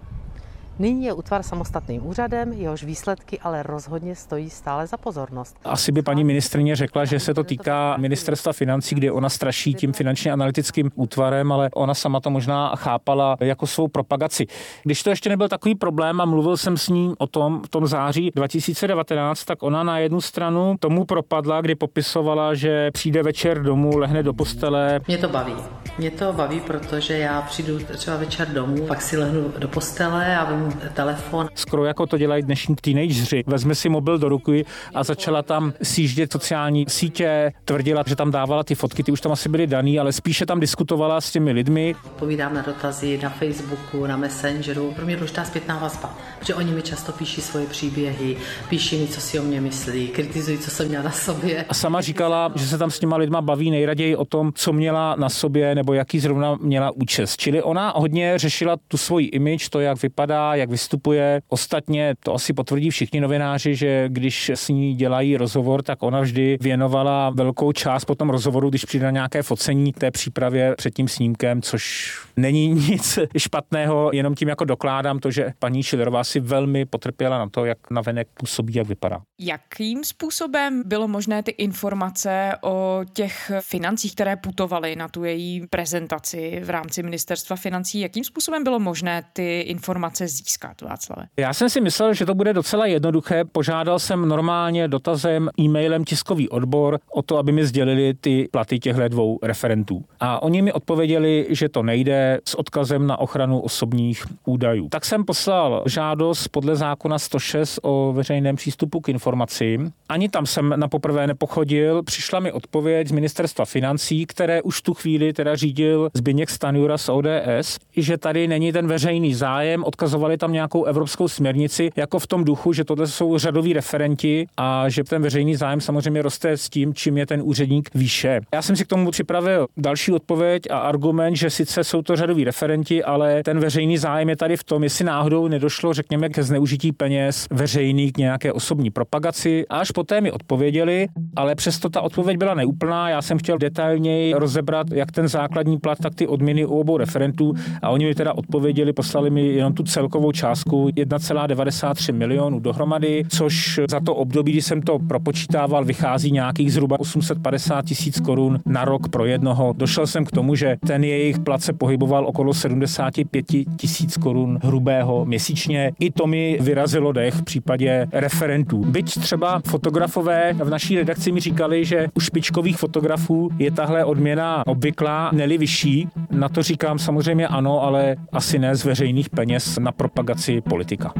Nyní 0.79 1.05
je 1.05 1.13
útvar 1.13 1.43
samostatným 1.43 2.07
úřadem, 2.07 2.53
jehož 2.53 2.83
výsledky 2.83 3.39
ale 3.39 3.63
rozhodně 3.63 4.15
stojí 4.15 4.49
stále 4.49 4.87
za 4.87 4.97
pozornost. 4.97 5.57
Asi 5.65 5.91
by 5.91 6.01
paní 6.01 6.23
ministrině 6.23 6.75
řekla, 6.75 7.05
že 7.05 7.19
se 7.19 7.33
to 7.33 7.43
týká 7.43 7.97
ministerstva 7.97 8.53
financí, 8.53 8.95
kde 8.95 9.11
ona 9.11 9.29
straší 9.29 9.73
tím 9.73 9.93
finančně 9.93 10.31
analytickým 10.31 10.89
útvarem, 10.95 11.51
ale 11.51 11.69
ona 11.75 11.93
sama 11.93 12.19
to 12.19 12.29
možná 12.29 12.75
chápala 12.75 13.37
jako 13.39 13.67
svou 13.67 13.87
propagaci. 13.87 14.45
Když 14.83 15.03
to 15.03 15.09
ještě 15.09 15.29
nebyl 15.29 15.49
takový 15.49 15.75
problém 15.75 16.21
a 16.21 16.25
mluvil 16.25 16.57
jsem 16.57 16.77
s 16.77 16.89
ní 16.89 17.13
o 17.17 17.27
tom 17.27 17.61
v 17.65 17.69
tom 17.69 17.87
září 17.87 18.31
2019, 18.35 19.43
tak 19.43 19.63
ona 19.63 19.83
na 19.83 19.97
jednu 19.99 20.21
stranu 20.21 20.75
tomu 20.79 21.05
propadla, 21.05 21.61
kdy 21.61 21.75
popisovala, 21.75 22.53
že 22.53 22.91
přijde 22.91 23.23
večer 23.23 23.63
domů, 23.63 23.97
lehne 23.97 24.23
do 24.23 24.33
postele. 24.33 24.99
Mě 25.07 25.17
to 25.17 25.29
baví. 25.29 25.55
Mě 25.97 26.11
to 26.11 26.33
baví, 26.33 26.59
protože 26.59 27.17
já 27.17 27.41
přijdu 27.41 27.79
třeba 27.79 28.17
večer 28.17 28.47
domů, 28.47 28.87
pak 28.87 29.01
si 29.01 29.17
lehnu 29.17 29.53
do 29.57 29.67
postele 29.67 30.37
a 30.37 30.53
vím 30.53 30.62
telefon. 30.93 31.49
Skoro 31.55 31.85
jako 31.85 32.05
to 32.05 32.17
dělají 32.17 32.43
dnešní 32.43 32.75
teenageři. 32.75 33.43
Vezme 33.47 33.75
si 33.75 33.89
mobil 33.89 34.17
do 34.17 34.29
ruky 34.29 34.65
a 34.93 35.03
začala 35.03 35.41
tam 35.41 35.73
sjíždět 35.83 36.31
sociální 36.31 36.85
sítě, 36.87 37.53
tvrdila, 37.65 38.03
že 38.07 38.15
tam 38.15 38.31
dávala 38.31 38.63
ty 38.63 38.75
fotky, 38.75 39.03
ty 39.03 39.11
už 39.11 39.21
tam 39.21 39.31
asi 39.31 39.49
byly 39.49 39.67
daný, 39.67 39.99
ale 39.99 40.13
spíše 40.13 40.45
tam 40.45 40.59
diskutovala 40.59 41.21
s 41.21 41.31
těmi 41.31 41.51
lidmi. 41.51 41.95
Povídám 42.19 42.53
na 42.53 42.61
dotazy 42.61 43.19
na 43.23 43.29
Facebooku, 43.29 44.05
na 44.05 44.17
Messengeru. 44.17 44.91
Pro 44.95 45.05
mě 45.05 45.15
důležitá 45.15 45.43
zpětná 45.43 45.79
vazba, 45.79 46.17
protože 46.39 46.55
oni 46.55 46.71
mi 46.71 46.81
často 46.81 47.11
píší 47.11 47.41
svoje 47.41 47.65
příběhy, 47.65 48.37
píší 48.69 48.97
mi, 48.97 49.07
co 49.07 49.21
si 49.21 49.39
o 49.39 49.43
mě 49.43 49.61
myslí, 49.61 50.07
kritizují, 50.07 50.57
co 50.57 50.71
jsem 50.71 50.87
měla 50.87 51.03
na 51.03 51.11
sobě. 51.11 51.65
A 51.69 51.73
sama 51.73 52.01
říkala, 52.01 52.51
že 52.55 52.67
se 52.67 52.77
tam 52.77 52.91
s 52.91 52.99
těma 52.99 53.17
lidma 53.17 53.41
baví 53.41 53.71
nejraději 53.71 54.15
o 54.15 54.25
tom, 54.25 54.51
co 54.55 54.73
měla 54.73 55.15
na 55.15 55.29
sobě 55.29 55.75
nebo 55.75 55.93
jaký 55.93 56.19
zrovna 56.19 56.57
měla 56.61 56.91
účest. 56.91 57.37
Čili 57.37 57.63
ona 57.63 57.93
hodně 57.95 58.33
řešila 58.37 58.77
tu 58.87 58.97
svoji 58.97 59.27
image, 59.27 59.69
to, 59.69 59.79
jak 59.79 60.01
vypadá, 60.01 60.52
jak 60.55 60.69
vystupuje. 60.69 61.41
Ostatně 61.47 62.15
to 62.19 62.33
asi 62.33 62.53
potvrdí 62.53 62.89
všichni 62.89 63.21
novináři, 63.21 63.75
že 63.75 64.05
když 64.07 64.49
s 64.49 64.69
ní 64.69 64.95
dělají 64.95 65.37
rozhovor, 65.37 65.83
tak 65.83 66.03
ona 66.03 66.21
vždy 66.21 66.57
věnovala 66.61 67.29
velkou 67.29 67.71
část 67.71 68.05
po 68.05 68.15
tom 68.15 68.29
rozhovoru, 68.29 68.69
když 68.69 68.85
přijde 68.85 69.05
na 69.05 69.11
nějaké 69.11 69.43
focení 69.43 69.93
té 69.93 70.11
přípravě 70.11 70.75
před 70.77 70.93
tím 70.93 71.07
snímkem, 71.07 71.61
což 71.61 72.13
není 72.37 72.67
nic 72.89 73.19
špatného, 73.37 74.09
jenom 74.13 74.35
tím 74.35 74.47
jako 74.47 74.65
dokládám 74.65 75.19
to, 75.19 75.31
že 75.31 75.53
paní 75.59 75.83
Šilerová 75.83 76.23
si 76.23 76.39
velmi 76.39 76.85
potrpěla 76.85 77.37
na 77.37 77.49
to, 77.49 77.65
jak 77.65 77.77
na 77.91 78.01
venek 78.01 78.27
působí, 78.33 78.73
jak 78.73 78.87
vypadá. 78.87 79.21
Jakým 79.39 80.03
způsobem 80.03 80.83
bylo 80.85 81.07
možné 81.07 81.43
ty 81.43 81.51
informace 81.51 82.51
o 82.61 83.01
těch 83.13 83.51
financích, 83.59 84.15
které 84.15 84.35
putovaly 84.35 84.95
na 84.95 85.07
tu 85.07 85.23
její 85.23 85.67
prezentaci 85.67 86.61
v 86.63 86.69
rámci 86.69 87.03
ministerstva 87.03 87.55
financí, 87.55 87.99
jakým 87.99 88.23
způsobem 88.23 88.63
bylo 88.63 88.79
možné 88.79 89.23
ty 89.33 89.61
informace 89.61 90.27
získat, 90.27 90.42
Václave? 90.81 91.27
Já 91.37 91.53
jsem 91.53 91.69
si 91.69 91.81
myslel, 91.81 92.13
že 92.13 92.25
to 92.25 92.35
bude 92.35 92.53
docela 92.53 92.85
jednoduché. 92.85 93.45
Požádal 93.45 93.99
jsem 93.99 94.27
normálně 94.27 94.87
dotazem, 94.87 95.49
e-mailem 95.59 96.05
tiskový 96.05 96.49
odbor 96.49 96.99
o 97.11 97.21
to, 97.21 97.37
aby 97.37 97.51
mi 97.51 97.65
sdělili 97.65 98.13
ty 98.13 98.47
platy 98.51 98.79
těchto 98.79 99.07
dvou 99.07 99.39
referentů. 99.43 100.05
A 100.19 100.43
oni 100.43 100.61
mi 100.61 100.73
odpověděli, 100.73 101.47
že 101.49 101.69
to 101.69 101.83
nejde 101.83 102.39
s 102.45 102.55
odkazem 102.55 103.07
na 103.07 103.19
ochranu 103.19 103.59
osobních 103.59 104.25
údajů. 104.45 104.89
Tak 104.89 105.05
jsem 105.05 105.25
poslal 105.25 105.83
žádost 105.85 106.47
podle 106.47 106.75
zákona 106.75 107.19
106 107.19 107.79
o 107.83 108.13
veřejném 108.13 108.55
přístupu 108.55 108.99
k 108.99 109.09
informacím. 109.09 109.91
Ani 110.09 110.29
tam 110.29 110.45
jsem 110.45 110.73
na 110.75 110.87
poprvé 110.87 111.27
nepochodil. 111.27 112.03
Přišla 112.03 112.39
mi 112.39 112.51
odpověď 112.51 113.07
z 113.07 113.11
ministerstva 113.11 113.65
financí, 113.65 114.25
které 114.25 114.61
už 114.61 114.81
tu 114.81 114.93
chvíli 114.93 115.33
teda 115.33 115.55
řídil 115.55 116.09
Zbigněk 116.13 116.49
Stanjura 116.49 116.97
z 116.97 117.09
ODS, 117.09 117.79
že 117.97 118.17
tady 118.17 118.47
není 118.47 118.71
ten 118.71 118.87
veřejný 118.87 119.33
zájem, 119.33 119.83
odkazovali 119.83 120.32
tam 120.37 120.53
nějakou 120.53 120.83
evropskou 120.83 121.27
směrnici, 121.27 121.89
jako 121.95 122.19
v 122.19 122.27
tom 122.27 122.43
duchu, 122.43 122.73
že 122.73 122.83
tohle 122.83 123.07
jsou 123.07 123.37
řadoví 123.37 123.73
referenti 123.73 124.47
a 124.57 124.89
že 124.89 125.03
ten 125.03 125.21
veřejný 125.21 125.55
zájem 125.55 125.81
samozřejmě 125.81 126.21
roste 126.21 126.51
s 126.51 126.69
tím, 126.69 126.93
čím 126.93 127.17
je 127.17 127.25
ten 127.25 127.41
úředník 127.43 127.89
výše. 127.95 128.41
Já 128.53 128.61
jsem 128.61 128.75
si 128.75 128.85
k 128.85 128.87
tomu 128.87 129.11
připravil 129.11 129.67
další 129.77 130.11
odpověď 130.11 130.63
a 130.71 130.77
argument, 130.77 131.35
že 131.35 131.49
sice 131.49 131.83
jsou 131.83 132.01
to 132.01 132.15
řadoví 132.15 132.43
referenti, 132.43 133.03
ale 133.03 133.43
ten 133.43 133.59
veřejný 133.59 133.97
zájem 133.97 134.29
je 134.29 134.35
tady 134.35 134.57
v 134.57 134.63
tom, 134.63 134.83
jestli 134.83 135.05
náhodou 135.05 135.47
nedošlo, 135.47 135.93
řekněme, 135.93 136.29
ke 136.29 136.43
zneužití 136.43 136.91
peněz 136.91 137.47
veřejných 137.51 138.13
k 138.13 138.17
nějaké 138.17 138.53
osobní 138.53 138.89
propagaci. 138.89 139.65
Až 139.69 139.91
poté 139.91 140.21
mi 140.21 140.31
odpověděli, 140.31 141.07
ale 141.35 141.55
přesto 141.55 141.89
ta 141.89 142.01
odpověď 142.01 142.37
byla 142.37 142.53
neúplná. 142.53 143.09
Já 143.09 143.21
jsem 143.21 143.37
chtěl 143.37 143.57
detailněji 143.57 144.33
rozebrat, 144.33 144.91
jak 144.91 145.11
ten 145.11 145.27
základní 145.27 145.77
plat, 145.77 145.97
tak 146.01 146.15
ty 146.15 146.27
odměny 146.27 146.65
u 146.65 146.79
obou 146.79 146.97
referentů 146.97 147.53
a 147.81 147.89
oni 147.89 148.05
mi 148.05 148.15
teda 148.15 148.33
odpověděli, 148.33 148.93
poslali 148.93 149.29
mi 149.29 149.47
jenom 149.47 149.73
tu 149.73 149.83
celkovou 149.83 150.22
částku 150.31 150.87
1,93 150.87 152.13
milionů 152.13 152.59
dohromady, 152.59 153.23
což 153.29 153.79
za 153.89 153.99
to 153.99 154.15
období, 154.15 154.51
kdy 154.51 154.61
jsem 154.61 154.81
to 154.81 154.99
propočítával, 154.99 155.85
vychází 155.85 156.31
nějakých 156.31 156.73
zhruba 156.73 156.99
850 156.99 157.85
tisíc 157.85 158.19
korun 158.19 158.59
na 158.65 158.85
rok 158.85 159.09
pro 159.09 159.25
jednoho. 159.25 159.73
Došel 159.77 160.07
jsem 160.07 160.25
k 160.25 160.31
tomu, 160.31 160.55
že 160.55 160.77
ten 160.87 161.03
jejich 161.03 161.39
plat 161.39 161.61
se 161.61 161.73
pohyboval 161.73 162.27
okolo 162.27 162.53
75 162.53 163.45
tisíc 163.77 164.17
korun 164.17 164.59
hrubého 164.63 165.25
měsíčně. 165.25 165.91
I 165.99 166.11
to 166.11 166.27
mi 166.27 166.57
vyrazilo 166.61 167.11
dech 167.11 167.33
v 167.33 167.43
případě 167.43 168.07
referentů. 168.11 168.77
Byť 168.77 169.19
třeba 169.19 169.61
fotografové 169.67 170.53
v 170.53 170.69
naší 170.69 170.95
redakci 170.95 171.31
mi 171.31 171.39
říkali, 171.39 171.85
že 171.85 172.07
u 172.13 172.19
špičkových 172.19 172.77
fotografů 172.77 173.49
je 173.59 173.71
tahle 173.71 174.05
odměna 174.05 174.67
obvyklá, 174.67 175.31
neli 175.33 175.57
vyšší. 175.57 176.07
Na 176.31 176.49
to 176.49 176.63
říkám 176.63 176.99
samozřejmě 176.99 177.47
ano, 177.47 177.83
ale 177.83 178.15
asi 178.31 178.59
ne 178.59 178.75
z 178.75 178.85
veřejných 178.85 179.29
peněz 179.29 179.79
na 179.79 179.91
propagaci 180.13 180.61
politika. 180.61 181.13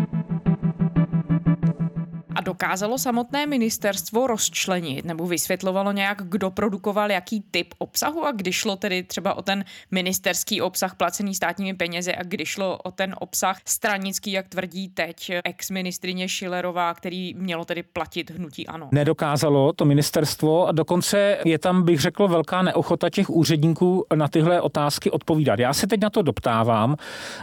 A 2.35 2.41
dokázalo 2.41 2.97
samotné 2.97 3.45
ministerstvo 3.45 4.27
rozčlenit 4.27 5.05
nebo 5.05 5.27
vysvětlovalo 5.27 5.91
nějak, 5.91 6.21
kdo 6.29 6.51
produkoval 6.51 7.11
jaký 7.11 7.43
typ 7.51 7.73
obsahu 7.77 8.25
a 8.25 8.31
když 8.31 8.55
šlo 8.55 8.75
tedy 8.75 9.03
třeba 9.03 9.33
o 9.33 9.41
ten 9.41 9.65
ministerský 9.91 10.61
obsah 10.61 10.95
placený 10.95 11.35
státními 11.35 11.73
penězi 11.73 12.15
a 12.15 12.23
když 12.23 12.49
šlo 12.49 12.77
o 12.77 12.91
ten 12.91 13.15
obsah 13.19 13.57
stranický, 13.65 14.31
jak 14.31 14.47
tvrdí 14.47 14.89
teď 14.89 15.31
ex-ministrině 15.43 16.29
Šilerová, 16.29 16.93
který 16.93 17.33
mělo 17.33 17.65
tedy 17.65 17.83
platit 17.83 18.31
hnutí 18.31 18.67
ANO. 18.67 18.89
Nedokázalo 18.91 19.73
to 19.73 19.85
ministerstvo 19.85 20.67
a 20.67 20.71
dokonce 20.71 21.37
je 21.45 21.59
tam, 21.59 21.83
bych 21.83 21.99
řekl, 21.99 22.27
velká 22.27 22.61
neochota 22.61 23.09
těch 23.09 23.29
úředníků 23.29 24.05
na 24.15 24.27
tyhle 24.27 24.61
otázky 24.61 25.11
odpovídat. 25.11 25.59
Já 25.59 25.73
se 25.73 25.87
teď 25.87 26.01
na 26.01 26.09
to 26.09 26.21
doptávám 26.21 26.95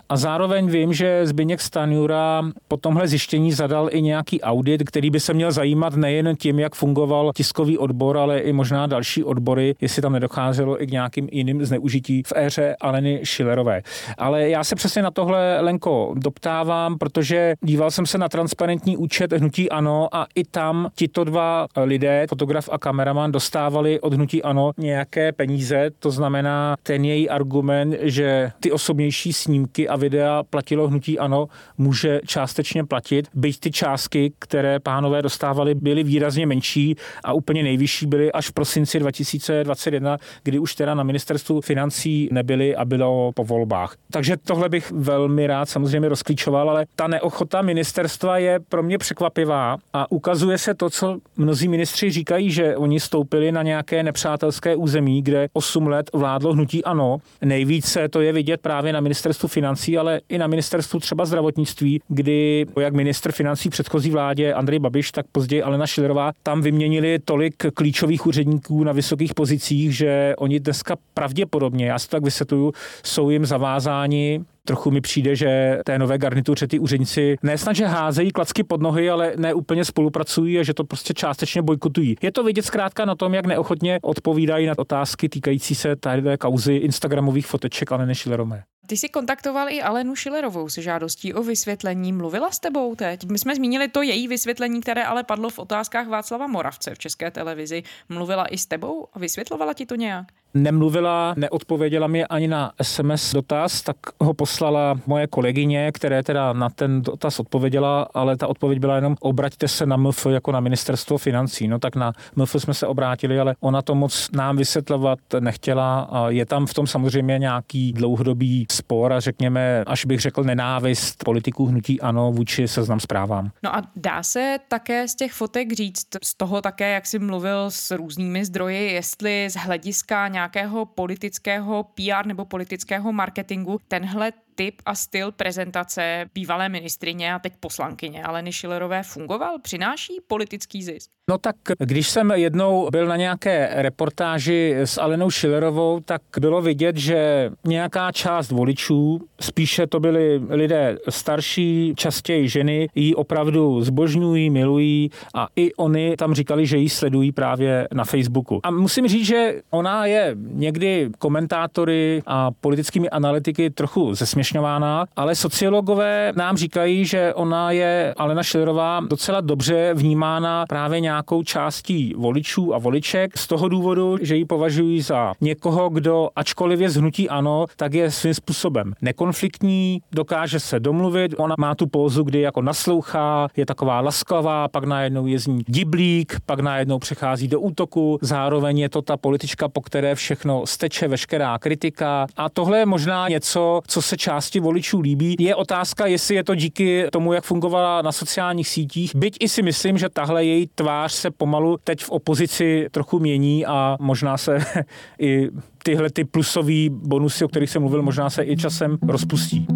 a 0.09 0.17
zároveň 0.17 0.71
vím, 0.71 0.93
že 0.93 1.27
Zbigněk 1.27 1.61
Stanjura 1.61 2.43
po 2.69 2.77
tomhle 2.77 3.09
zjištění 3.09 3.53
zadal 3.53 3.89
i 3.93 4.03
nějaký 4.03 4.41
audit, 4.41 4.80
který 4.85 5.11
by 5.11 5.21
se 5.21 5.35
měl 5.35 5.53
zajímat 5.53 5.95
nejen 5.97 6.37
tím, 6.37 6.59
jak 6.59 6.75
fungoval 6.75 7.33
tiskový 7.37 7.79
odbor, 7.79 8.19
ale 8.19 8.39
i 8.39 8.53
možná 8.53 8.87
další 8.87 9.25
odbory, 9.25 9.75
jestli 9.81 10.03
tam 10.03 10.13
nedocházelo 10.13 10.83
i 10.83 10.87
k 10.87 10.91
nějakým 10.91 11.29
jiným 11.33 11.65
zneužití 11.65 12.23
v 12.23 12.33
éře 12.37 12.77
Aleny 12.81 13.21
Šilerové. 13.25 13.83
Ale 14.19 14.49
já 14.49 14.65
se 14.65 14.75
přesně 14.75 15.03
na 15.03 15.11
tohle, 15.11 15.61
Lenko, 15.61 16.15
doptávám, 16.17 16.99
protože 16.99 17.55
díval 17.61 17.91
jsem 17.91 18.07
se 18.07 18.19
na 18.19 18.29
transparentní 18.29 18.97
účet 18.97 19.33
Hnutí 19.33 19.71
Ano 19.71 20.09
a 20.13 20.27
i 20.35 20.45
tam 20.45 20.89
tito 20.95 21.25
dva 21.25 21.67
lidé, 21.85 22.27
fotograf 22.29 22.69
a 22.73 22.79
kameraman, 22.79 23.33
dostávali 23.33 24.01
od 24.01 24.15
Hnutí 24.15 24.43
Ano 24.43 24.71
nějaké 24.79 25.33
peníze. 25.33 25.91
To 25.99 26.11
znamená, 26.11 26.77
ten 26.83 27.05
její 27.05 27.29
argument, 27.29 27.97
že 28.01 28.53
ty 28.61 28.73
osobnější 28.73 29.33
snímky 29.33 29.89
a 29.89 29.97
videa 29.97 30.43
platilo 30.51 30.89
Hnutí 30.89 31.19
Ano, 31.19 31.49
může 31.79 32.21
částečně 32.27 32.85
platit, 32.85 33.29
byť 33.35 33.61
ty 33.61 33.71
částky, 33.71 34.33
které 34.39 34.70
tito 34.79 34.83
pánové 34.83 35.23
dostávali, 35.23 35.75
byly 35.75 36.03
výrazně 36.03 36.47
menší 36.47 36.97
a 37.25 37.33
úplně 37.33 37.63
nejvyšší 37.63 38.07
byly 38.07 38.33
až 38.33 38.49
v 38.49 38.53
prosinci 38.53 38.99
2021, 38.99 40.19
kdy 40.43 40.59
už 40.59 40.75
teda 40.75 40.95
na 40.95 41.03
ministerstvu 41.03 41.61
financí 41.61 42.29
nebyly 42.33 42.77
a 42.77 42.85
bylo 42.85 43.33
po 43.35 43.45
volbách. 43.45 43.97
Takže 44.13 44.37
tohle 44.37 44.69
bych 44.69 44.91
velmi 44.91 45.47
rád 45.47 45.69
samozřejmě 45.69 46.09
rozklíčoval, 46.09 46.71
ale 46.71 46.87
ta 46.97 47.07
neochota 47.07 47.63
ministerstva 47.63 48.39
je 48.39 48.61
pro 48.69 48.83
mě 48.83 48.99
překvapivá 48.99 49.77
a 49.93 50.13
ukazuje 50.13 50.59
se 50.59 50.75
to, 50.75 50.91
co 50.91 51.19
mnozí 51.37 51.69
ministři 51.69 52.11
říkají, 52.11 52.51
že 52.51 52.77
oni 52.77 53.01
stoupili 53.01 53.53
na 53.53 53.63
nějaké 53.63 54.03
nepřátelské 54.03 54.77
území, 54.77 55.23
kde 55.23 55.49
8 55.53 55.87
let 55.87 56.11
vládlo 56.13 56.53
hnutí 56.53 56.85
ANO. 56.85 57.19
Nejvíce 57.45 58.09
to 58.09 58.21
je 58.21 58.33
vidět 58.33 58.61
právě 58.61 58.93
na 58.93 59.01
ministerstvu 59.01 59.49
financí, 59.49 59.99
ale 59.99 60.21
i 60.29 60.39
na 60.39 60.47
ministerstvu 60.47 61.01
třeba 61.01 61.25
zdravotnictví, 61.25 62.01
kdy 62.09 62.67
jak 62.81 62.95
ministr 62.95 63.33
financí 63.33 63.71
předchozí 63.71 64.11
vládě 64.11 64.55
Andrej 64.61 64.79
Babiš, 64.79 65.13
tak 65.13 65.27
později 65.33 65.63
Alena 65.63 65.87
Šilerová 65.87 66.33
tam 66.43 66.63
vyměnili 66.63 67.19
tolik 67.19 67.55
klíčových 67.75 68.27
úředníků 68.27 68.85
na 68.85 68.93
vysokých 68.93 69.35
pozicích, 69.35 69.97
že 69.97 70.35
oni 70.39 70.61
dneska 70.61 70.97
pravděpodobně, 71.15 71.87
já 71.87 71.99
si 71.99 72.09
to 72.09 72.17
tak 72.17 72.25
vysvětluju, 72.25 72.73
jsou 73.03 73.31
jim 73.31 73.47
zavázáni 73.47 74.41
Trochu 74.65 74.91
mi 74.91 75.01
přijde, 75.01 75.37
že 75.37 75.79
té 75.85 75.99
nové 75.99 76.19
garnituře 76.19 76.67
ty 76.67 76.79
úředníci 76.79 77.37
ne 77.43 77.59
snad, 77.59 77.73
že 77.73 77.87
házejí 77.87 78.31
klacky 78.31 78.63
pod 78.63 78.81
nohy, 78.81 79.11
ale 79.11 79.33
ne 79.37 79.55
úplně 79.55 79.85
spolupracují 79.85 80.59
a 80.59 80.63
že 80.63 80.75
to 80.75 80.85
prostě 80.85 81.15
částečně 81.15 81.63
bojkotují. 81.63 82.17
Je 82.23 82.33
to 82.33 82.45
vidět 82.45 82.65
zkrátka 82.65 83.05
na 83.05 83.15
tom, 83.15 83.35
jak 83.35 83.47
neochotně 83.47 83.99
odpovídají 84.03 84.67
na 84.67 84.75
otázky 84.79 85.29
týkající 85.29 85.75
se 85.75 85.97
té 85.97 86.37
kauzy 86.39 86.75
Instagramových 86.75 87.47
foteček 87.47 87.93
Aleny 87.93 88.15
Šilerové. 88.15 88.63
Ty 88.91 88.97
jsi 88.97 89.09
kontaktoval 89.09 89.69
i 89.69 89.83
Alenu 89.83 90.17
Šilerovou 90.17 90.69
se 90.69 90.83
žádostí 90.83 91.35
o 91.35 91.43
vysvětlení. 91.43 92.13
Mluvila 92.13 92.51
s 92.51 92.59
tebou 92.59 92.95
teď? 92.95 93.25
My 93.25 93.39
jsme 93.39 93.55
zmínili 93.55 93.89
to 93.89 94.03
její 94.03 94.29
vysvětlení, 94.29 94.81
které 94.81 95.05
ale 95.05 95.25
padlo 95.25 95.51
v 95.51 95.59
otázkách 95.59 96.09
Václava 96.09 96.47
Moravce 96.47 96.95
v 96.95 96.99
České 96.99 97.31
televizi. 97.31 97.83
Mluvila 98.09 98.47
i 98.47 98.59
s 98.59 98.67
tebou 98.67 99.07
a 99.13 99.19
vysvětlovala 99.19 99.75
ti 99.75 99.87
to 99.87 99.95
nějak? 99.95 100.27
nemluvila, 100.55 101.35
neodpověděla 101.37 102.07
mi 102.07 102.25
ani 102.25 102.49
na 102.49 102.73
SMS 102.83 103.33
dotaz, 103.33 103.83
tak 103.83 103.97
ho 104.21 104.35
poslala 104.35 105.01
moje 105.07 105.27
kolegyně, 105.27 105.93
které 105.93 106.23
teda 106.23 106.53
na 106.53 106.71
ten 106.71 107.03
dotaz 107.03 107.41
odpověděla, 107.41 108.09
ale 108.15 108.37
ta 108.37 108.47
odpověď 108.47 108.79
byla 108.79 108.97
jenom 108.97 109.17
obraťte 109.21 109.69
se 109.69 109.87
na 109.87 109.97
MF 109.97 110.27
jako 110.31 110.53
na 110.53 110.61
ministerstvo 110.61 111.19
financí. 111.19 111.69
No 111.69 111.79
tak 111.79 111.97
na 111.97 112.13
MF 112.37 112.57
jsme 112.59 112.75
se 112.75 112.87
obrátili, 112.87 113.41
ale 113.41 113.55
ona 113.61 113.83
to 113.83 113.95
moc 113.95 114.31
nám 114.33 114.57
vysvětlovat 114.57 115.19
nechtěla. 115.41 116.01
A 116.01 116.31
je 116.31 116.47
tam 116.47 116.67
v 116.67 116.75
tom 116.75 116.87
samozřejmě 116.87 117.39
nějaký 117.39 117.93
dlouhodobý 117.93 118.67
spor 118.81 119.13
a 119.13 119.21
řekněme, 119.21 119.85
až 119.87 120.05
bych 120.05 120.21
řekl 120.21 120.45
nenávist 120.45 121.25
politiků 121.25 121.67
hnutí 121.67 122.01
ano 122.01 122.33
vůči 122.33 122.69
seznam 122.69 123.01
zprávám. 123.01 123.51
No 123.63 123.77
a 123.77 123.83
dá 123.97 124.23
se 124.23 124.57
také 124.69 125.09
z 125.09 125.15
těch 125.15 125.33
fotek 125.33 125.73
říct, 125.73 126.07
z 126.23 126.35
toho 126.35 126.63
také, 126.63 126.91
jak 126.91 127.07
jsi 127.07 127.19
mluvil 127.19 127.71
s 127.71 127.97
různými 127.97 128.45
zdroji, 128.45 128.93
jestli 128.93 129.51
z 129.51 129.55
hlediska 129.57 130.29
nějakého 130.29 130.87
politického 130.87 131.83
PR 131.83 132.27
nebo 132.27 132.45
politického 132.45 133.13
marketingu 133.13 133.79
tenhle 133.89 134.33
typ 134.61 134.75
a 134.87 134.95
styl 134.95 135.33
prezentace 135.33 136.25
bývalé 136.35 136.69
ministrině 136.69 137.35
a 137.35 137.39
teď 137.39 137.53
poslankyně 137.61 138.23
Aleny 138.23 138.53
Šilerové 138.53 139.03
fungoval? 139.03 139.59
Přináší 139.63 140.13
politický 140.27 140.83
zisk? 140.83 141.11
No 141.31 141.39
tak 141.39 141.57
když 141.79 142.09
jsem 142.09 142.31
jednou 142.31 142.89
byl 142.91 143.07
na 143.07 143.17
nějaké 143.17 143.71
reportáži 143.73 144.75
s 144.77 144.99
Alenou 144.99 145.31
Šilerovou, 145.31 146.01
tak 146.01 146.23
bylo 146.41 146.63
vidět, 146.63 146.97
že 146.97 147.51
nějaká 147.67 148.13
část 148.13 148.51
voličů, 148.51 149.21
spíše 149.41 149.87
to 149.87 150.01
byli 150.01 150.41
lidé 150.49 150.99
starší, 151.09 151.95
častěji 151.97 152.49
ženy, 152.49 152.89
ji 152.95 153.15
opravdu 153.15 153.83
zbožňují, 153.83 154.51
milují 154.51 155.11
a 155.35 155.49
i 155.57 155.75
oni 155.75 156.17
tam 156.17 156.35
říkali, 156.35 156.67
že 156.67 156.77
ji 156.77 156.89
sledují 156.89 157.33
právě 157.33 157.89
na 157.93 158.05
Facebooku. 158.05 158.61
A 158.63 158.71
musím 158.71 159.09
říct, 159.09 159.27
že 159.27 159.55
ona 159.71 160.07
je 160.07 160.37
někdy 160.41 161.11
komentátory 161.19 162.23
a 162.27 162.51
politickými 162.51 163.11
analytiky 163.11 163.71
trochu 163.71 164.15
zesměšňována, 164.51 165.07
ale 165.17 165.35
sociologové 165.35 166.33
nám 166.37 166.57
říkají, 166.57 167.05
že 167.05 167.35
ona 167.35 167.71
je, 167.71 168.15
Alena 168.17 168.43
Šilerová, 168.43 169.01
docela 169.01 169.41
dobře 169.41 169.95
vnímána 169.95 170.65
právě 170.69 171.01
nějak 171.01 171.21
nějakou 171.21 171.43
částí 171.43 172.15
voličů 172.17 172.75
a 172.75 172.79
voliček. 172.79 173.39
Z 173.39 173.47
toho 173.47 173.69
důvodu, 173.69 174.17
že 174.23 174.37
ji 174.37 174.45
považují 174.45 175.01
za 175.01 175.33
někoho, 175.41 175.89
kdo 175.89 176.29
ačkoliv 176.37 176.81
je 176.81 176.91
zhnutí 176.91 177.29
ano, 177.29 177.67
tak 177.77 177.95
je 177.95 178.11
svým 178.11 178.35
způsobem 178.35 178.93
nekonfliktní, 179.03 180.03
dokáže 180.13 180.61
se 180.61 180.81
domluvit, 180.81 181.35
ona 181.37 181.55
má 181.59 181.75
tu 181.75 181.87
pózu, 181.87 182.23
kdy 182.23 182.41
jako 182.41 182.63
naslouchá, 182.63 183.49
je 183.57 183.67
taková 183.67 184.01
laskavá, 184.01 184.69
pak 184.69 184.85
najednou 184.85 185.27
je 185.27 185.39
z 185.39 185.47
ní 185.47 185.63
diblík, 185.69 186.37
pak 186.47 186.61
najednou 186.61 186.99
přechází 186.99 187.49
do 187.49 187.61
útoku, 187.61 188.19
zároveň 188.23 188.79
je 188.79 188.89
to 188.89 189.03
ta 189.03 189.17
politička, 189.17 189.69
po 189.69 189.81
které 189.81 190.15
všechno 190.15 190.67
steče, 190.67 191.09
veškerá 191.09 191.59
kritika. 191.59 192.27
A 192.37 192.49
tohle 192.49 192.79
je 192.79 192.87
možná 192.87 193.29
něco, 193.29 193.81
co 193.87 194.03
se 194.03 194.17
části 194.31 194.61
voličů 194.61 195.01
líbí. 195.01 195.37
Je 195.39 195.55
otázka, 195.55 196.07
jestli 196.07 196.35
je 196.35 196.45
to 196.45 196.55
díky 196.55 197.07
tomu, 197.13 197.33
jak 197.33 197.45
fungovala 197.45 198.03
na 198.03 198.13
sociálních 198.13 198.69
sítích, 198.69 199.17
byť 199.17 199.37
i 199.41 199.49
si 199.49 199.63
myslím, 199.63 199.99
že 199.99 200.09
tahle 200.09 200.45
její 200.45 200.71
tvář 200.75 201.13
se 201.13 201.31
pomalu 201.31 201.77
teď 201.85 202.05
v 202.05 202.11
opozici 202.11 202.87
trochu 202.91 203.19
mění 203.19 203.67
a 203.67 203.97
možná 204.01 204.37
se 204.37 204.59
i 205.21 205.49
tyhle 205.83 206.11
ty 206.11 206.25
plusové 206.25 206.91
bonusy, 206.91 207.45
o 207.45 207.49
kterých 207.49 207.71
jsem 207.71 207.83
mluvil, 207.83 208.03
možná 208.03 208.31
se 208.31 208.45
i 208.45 208.57
časem 208.57 208.99
rozpustí. 209.09 209.67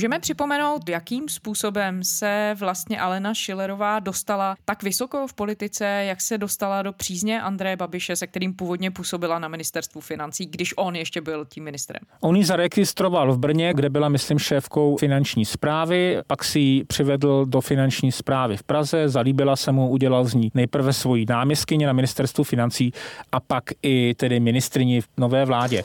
Můžeme 0.00 0.18
připomenout, 0.18 0.88
jakým 0.88 1.28
způsobem 1.28 2.04
se 2.04 2.54
vlastně 2.58 3.00
Alena 3.00 3.34
Šilerová 3.34 3.98
dostala 3.98 4.56
tak 4.64 4.82
vysoko 4.82 5.26
v 5.26 5.34
politice, 5.34 5.84
jak 5.84 6.20
se 6.20 6.38
dostala 6.38 6.82
do 6.82 6.92
přízně 6.92 7.42
Andreje 7.42 7.76
Babiše, 7.76 8.16
se 8.16 8.26
kterým 8.26 8.54
původně 8.54 8.90
působila 8.90 9.38
na 9.38 9.48
ministerstvu 9.48 10.00
financí, 10.00 10.46
když 10.46 10.74
on 10.76 10.96
ještě 10.96 11.20
byl 11.20 11.44
tím 11.44 11.64
ministrem. 11.64 12.00
On 12.20 12.36
ji 12.36 12.44
zaregistroval 12.44 13.32
v 13.32 13.38
Brně, 13.38 13.72
kde 13.74 13.90
byla, 13.90 14.08
myslím, 14.08 14.38
šéfkou 14.38 14.96
finanční 14.96 15.44
zprávy, 15.44 16.18
pak 16.26 16.44
si 16.44 16.58
ji 16.58 16.84
přivedl 16.84 17.46
do 17.46 17.60
finanční 17.60 18.12
zprávy 18.12 18.56
v 18.56 18.62
Praze, 18.62 19.08
zalíbila 19.08 19.56
se 19.56 19.72
mu, 19.72 19.88
udělal 19.88 20.24
z 20.24 20.34
ní 20.34 20.50
nejprve 20.54 20.92
svoji 20.92 21.26
náměstkyně 21.28 21.86
na 21.86 21.92
ministerstvu 21.92 22.44
financí 22.44 22.92
a 23.32 23.40
pak 23.40 23.64
i 23.82 24.14
tedy 24.14 24.40
ministrini 24.40 25.00
v 25.00 25.08
nové 25.16 25.44
vládě. 25.44 25.84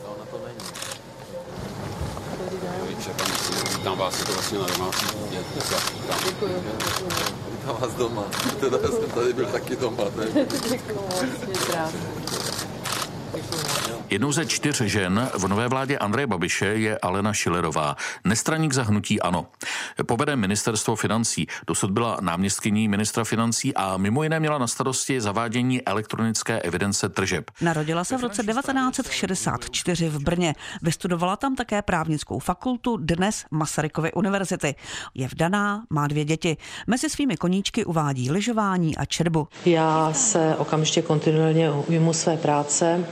Vítám 3.86 3.98
vás, 3.98 4.20
je 4.20 4.26
to 4.26 4.34
vlastně 4.34 4.60
na 4.60 4.66
domácí 4.66 5.06
půdě. 5.06 5.44
Děkuji. 6.26 6.64
Vítám 7.52 7.78
vás 7.80 7.94
doma. 7.94 8.24
Teda 8.60 8.78
jsem 8.78 9.12
tady 9.12 9.34
byl 9.34 9.46
taky 9.46 9.76
doma. 9.76 10.04
Děkuji, 10.70 11.00
Jednou 14.10 14.32
ze 14.32 14.46
čtyř 14.46 14.82
žen 14.82 15.30
v 15.38 15.48
nové 15.48 15.68
vládě 15.68 15.98
Andreje 15.98 16.28
Babiše 16.28 16.66
je 16.66 16.98
Alena 16.98 17.34
Šilerová, 17.34 17.96
nestraník 18.24 18.74
za 18.74 18.84
hnutí 18.84 19.22
ANO. 19.22 19.48
Povede 20.06 20.36
ministerstvo 20.36 20.96
financí, 20.96 21.48
dosud 21.68 21.92
byla 21.92 22.18
náměstkyní 22.22 22.88
ministra 22.88 23.24
financí 23.24 23.76
a 23.76 23.98
mimo 23.98 24.24
jiné 24.24 24.40
měla 24.40 24.58
na 24.58 24.68
starosti 24.68 25.22
zavádění 25.22 25.82
elektronické 25.88 26.60
evidence 26.60 27.10
tržeb. 27.10 27.52
Narodila 27.62 28.04
se 28.04 28.18
v 28.18 28.22
roce 28.22 28.44
1964 28.44 30.10
v 30.10 30.20
Brně. 30.20 30.54
Vystudovala 30.82 31.36
tam 31.36 31.56
také 31.56 31.82
právnickou 31.82 32.40
fakultu, 32.40 32.98
dnes 32.98 33.46
Masarykovy 33.52 34.14
univerzity. 34.14 34.76
Je 35.14 35.28
vdaná, 35.28 35.84
má 35.90 36.08
dvě 36.08 36.26
děti. 36.26 36.58
Mezi 36.88 37.10
svými 37.10 37.38
koníčky 37.38 37.86
uvádí 37.86 38.32
lyžování 38.32 38.98
a 38.98 39.06
čerbu. 39.06 39.48
Já 39.66 40.14
se 40.14 40.56
okamžitě 40.58 41.02
kontinuálně 41.02 41.72
ujmu 41.72 42.14
své 42.14 42.38
práce 42.38 43.06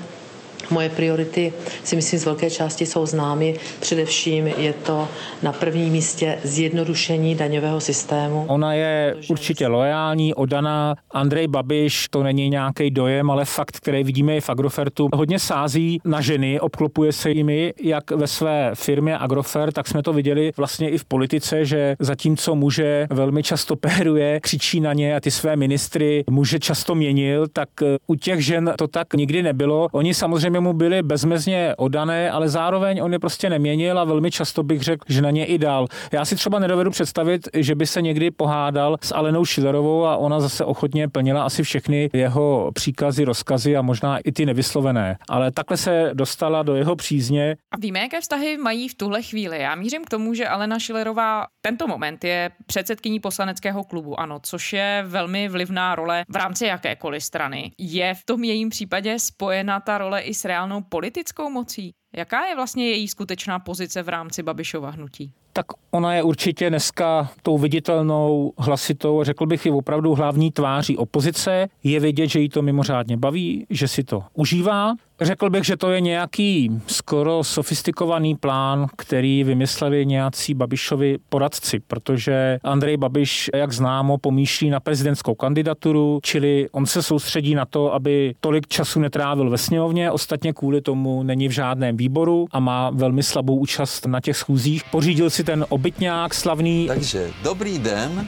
Moje 0.73 0.89
priority 0.89 1.53
si 1.83 1.95
myslím 1.95 2.19
z 2.19 2.25
velké 2.25 2.49
části 2.49 2.85
jsou 2.85 3.05
známy. 3.05 3.55
Především 3.79 4.47
je 4.47 4.73
to 4.73 5.07
na 5.43 5.51
prvním 5.51 5.93
místě 5.93 6.37
zjednodušení 6.43 7.35
daňového 7.35 7.79
systému. 7.79 8.45
Ona 8.47 8.73
je 8.73 9.15
určitě 9.29 9.67
loajální, 9.67 10.33
odaná. 10.33 10.95
Andrej 11.11 11.47
Babiš, 11.47 12.07
to 12.09 12.23
není 12.23 12.49
nějaký 12.49 12.91
dojem, 12.91 13.31
ale 13.31 13.45
fakt, 13.45 13.77
který 13.77 14.03
vidíme 14.03 14.37
i 14.37 14.41
v 14.41 14.49
Agrofertu, 14.49 15.09
hodně 15.13 15.39
sází 15.39 15.99
na 16.05 16.21
ženy, 16.21 16.59
obklopuje 16.59 17.11
se 17.11 17.31
jimi, 17.31 17.73
jak 17.83 18.11
ve 18.11 18.27
své 18.27 18.71
firmě 18.73 19.17
Agrofert, 19.17 19.73
tak 19.73 19.87
jsme 19.87 20.03
to 20.03 20.13
viděli 20.13 20.51
vlastně 20.57 20.89
i 20.89 20.97
v 20.97 21.05
politice, 21.05 21.65
že 21.65 21.95
zatímco 21.99 22.55
muže 22.55 23.07
velmi 23.09 23.43
často 23.43 23.75
peruje, 23.97 24.39
křičí 24.39 24.79
na 24.79 24.93
ně 24.93 25.15
a 25.15 25.19
ty 25.19 25.31
své 25.31 25.55
ministry 25.55 26.23
muže 26.29 26.59
často 26.59 26.95
měnil, 26.95 27.47
tak 27.53 27.69
u 28.07 28.15
těch 28.15 28.45
žen 28.45 28.73
to 28.77 28.87
tak 28.87 29.13
nikdy 29.13 29.43
nebylo. 29.43 29.87
Oni 29.91 30.13
samozřejmě 30.13 30.59
mu 30.63 30.73
byly 30.73 31.03
bezmezně 31.03 31.73
odané, 31.77 32.31
ale 32.31 32.49
zároveň 32.49 33.01
on 33.03 33.13
je 33.13 33.19
prostě 33.19 33.49
neměnil 33.49 33.99
a 33.99 34.03
velmi 34.03 34.31
často 34.31 34.63
bych 34.63 34.81
řekl, 34.81 35.05
že 35.09 35.21
na 35.21 35.31
ně 35.31 35.45
i 35.45 35.57
dal. 35.57 35.87
Já 36.11 36.25
si 36.25 36.35
třeba 36.35 36.59
nedovedu 36.59 36.91
představit, 36.91 37.47
že 37.53 37.75
by 37.75 37.87
se 37.87 38.01
někdy 38.01 38.31
pohádal 38.31 38.97
s 39.01 39.15
Alenou 39.15 39.45
Schillerovou 39.45 40.05
a 40.05 40.17
ona 40.17 40.39
zase 40.39 40.65
ochotně 40.65 41.09
plnila 41.09 41.43
asi 41.43 41.63
všechny 41.63 42.09
jeho 42.13 42.71
příkazy, 42.73 43.25
rozkazy 43.25 43.77
a 43.77 43.81
možná 43.81 44.17
i 44.17 44.31
ty 44.31 44.45
nevyslovené. 44.45 45.17
Ale 45.29 45.51
takhle 45.51 45.77
se 45.77 46.11
dostala 46.13 46.63
do 46.63 46.75
jeho 46.75 46.95
přízně. 46.95 47.55
A 47.71 47.77
víme, 47.77 47.99
jaké 47.99 48.21
vztahy 48.21 48.57
mají 48.57 48.89
v 48.89 48.95
tuhle 48.95 49.21
chvíli. 49.21 49.59
Já 49.59 49.75
mířím 49.75 50.03
k 50.03 50.09
tomu, 50.09 50.33
že 50.33 50.47
Alena 50.47 50.79
Schillerová 50.79 51.45
tento 51.61 51.87
moment 51.87 52.23
je 52.23 52.51
předsedkyní 52.65 53.19
poslaneckého 53.19 53.83
klubu, 53.83 54.19
ano, 54.19 54.39
což 54.43 54.73
je 54.73 55.03
velmi 55.07 55.49
vlivná 55.49 55.95
role 55.95 56.25
v 56.29 56.35
rámci 56.35 56.65
jakékoliv 56.65 57.23
strany. 57.23 57.71
Je 57.77 58.13
v 58.13 58.25
tom 58.25 58.43
jejím 58.43 58.69
případě 58.69 59.19
spojena 59.19 59.79
ta 59.79 59.97
role 59.97 60.21
i 60.21 60.33
s 60.33 60.42
reálnou 60.45 60.81
politickou 60.81 61.49
mocí? 61.49 61.91
Jaká 62.15 62.45
je 62.45 62.55
vlastně 62.55 62.89
její 62.89 63.07
skutečná 63.07 63.59
pozice 63.59 64.03
v 64.03 64.09
rámci 64.09 64.43
Babišova 64.43 64.89
hnutí? 64.89 65.33
tak 65.53 65.65
ona 65.91 66.13
je 66.13 66.23
určitě 66.23 66.69
dneska 66.69 67.29
tou 67.41 67.57
viditelnou, 67.57 68.53
hlasitou, 68.57 69.23
řekl 69.23 69.45
bych 69.45 69.65
i 69.65 69.71
opravdu 69.71 70.15
hlavní 70.15 70.51
tváří 70.51 70.97
opozice. 70.97 71.69
Je 71.83 71.99
vidět, 71.99 72.27
že 72.27 72.39
jí 72.39 72.49
to 72.49 72.61
mimořádně 72.61 73.17
baví, 73.17 73.65
že 73.69 73.87
si 73.87 74.03
to 74.03 74.23
užívá. 74.33 74.93
Řekl 75.21 75.49
bych, 75.49 75.63
že 75.63 75.77
to 75.77 75.91
je 75.91 76.01
nějaký 76.01 76.81
skoro 76.87 77.43
sofistikovaný 77.43 78.35
plán, 78.35 78.87
který 78.97 79.43
vymysleli 79.43 80.05
nějací 80.05 80.53
Babišovi 80.53 81.17
poradci, 81.29 81.79
protože 81.79 82.59
Andrej 82.63 82.97
Babiš, 82.97 83.49
jak 83.55 83.71
známo, 83.71 84.17
pomýšlí 84.17 84.69
na 84.69 84.79
prezidentskou 84.79 85.35
kandidaturu, 85.35 86.19
čili 86.23 86.67
on 86.71 86.85
se 86.85 87.03
soustředí 87.03 87.55
na 87.55 87.65
to, 87.65 87.93
aby 87.93 88.35
tolik 88.39 88.67
času 88.67 88.99
netrávil 88.99 89.49
ve 89.49 89.57
sněmovně, 89.57 90.11
ostatně 90.11 90.53
kvůli 90.53 90.81
tomu 90.81 91.23
není 91.23 91.47
v 91.47 91.51
žádném 91.51 91.97
výboru 91.97 92.47
a 92.51 92.59
má 92.59 92.89
velmi 92.89 93.23
slabou 93.23 93.57
účast 93.57 94.05
na 94.05 94.21
těch 94.21 94.37
schůzích. 94.37 94.83
Pořídil 94.91 95.29
si 95.29 95.43
ten 95.43 95.65
obytňák 95.69 96.33
slavný. 96.33 96.87
Takže 96.87 97.29
dobrý 97.43 97.79
den, 97.79 98.27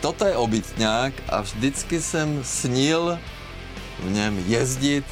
toto 0.00 0.24
je 0.24 0.36
obytňák 0.36 1.12
a 1.28 1.40
vždycky 1.40 2.00
jsem 2.00 2.40
snil 2.42 3.18
v 3.98 4.10
něm 4.10 4.44
jezdit 4.46 5.04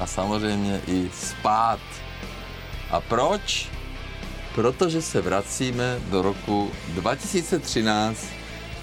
a 0.00 0.06
samozřejmě 0.06 0.80
i 0.86 1.10
spát. 1.14 1.80
A 2.90 3.00
proč? 3.00 3.68
Protože 4.54 5.02
se 5.02 5.20
vracíme 5.20 5.98
do 6.10 6.22
roku 6.22 6.70
2013, 6.88 8.26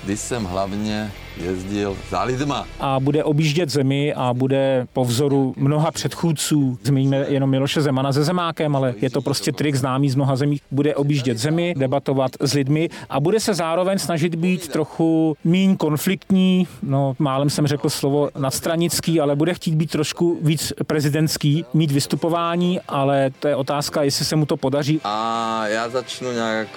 kdy 0.03 0.17
jsem 0.17 0.45
hlavně 0.45 1.11
jezdil 1.37 1.97
za 2.09 2.23
lidma. 2.23 2.67
A 2.79 2.99
bude 2.99 3.23
objíždět 3.23 3.69
zemi 3.69 4.13
a 4.13 4.33
bude 4.33 4.87
po 4.93 5.05
vzoru 5.05 5.53
mnoha 5.57 5.91
předchůdců, 5.91 6.79
zmíníme 6.83 7.25
jenom 7.29 7.49
Miloše 7.49 7.81
Zemana 7.81 8.11
ze 8.11 8.23
Zemákem, 8.23 8.75
ale 8.75 8.93
je 9.01 9.09
to 9.09 9.21
prostě 9.21 9.51
trik 9.51 9.75
známý 9.75 10.09
z 10.09 10.15
mnoha 10.15 10.35
zemí, 10.35 10.61
bude 10.71 10.95
objíždět 10.95 11.37
zemi, 11.37 11.73
debatovat 11.77 12.31
s 12.41 12.53
lidmi 12.53 12.89
a 13.09 13.19
bude 13.19 13.39
se 13.39 13.53
zároveň 13.53 13.99
snažit 13.99 14.35
být 14.35 14.67
trochu 14.67 15.37
míň 15.43 15.77
konfliktní, 15.77 16.67
no 16.83 17.15
málem 17.19 17.49
jsem 17.49 17.67
řekl 17.67 17.89
slovo 17.89 18.29
nadstranický, 18.37 19.19
ale 19.19 19.35
bude 19.35 19.53
chtít 19.53 19.75
být 19.75 19.91
trošku 19.91 20.37
víc 20.41 20.73
prezidentský, 20.87 21.65
mít 21.73 21.91
vystupování, 21.91 22.79
ale 22.87 23.31
to 23.39 23.47
je 23.47 23.55
otázka, 23.55 24.03
jestli 24.03 24.25
se 24.25 24.35
mu 24.35 24.45
to 24.45 24.57
podaří. 24.57 25.01
A 25.03 25.67
já 25.67 25.89
začnu 25.89 26.31
nějak, 26.31 26.67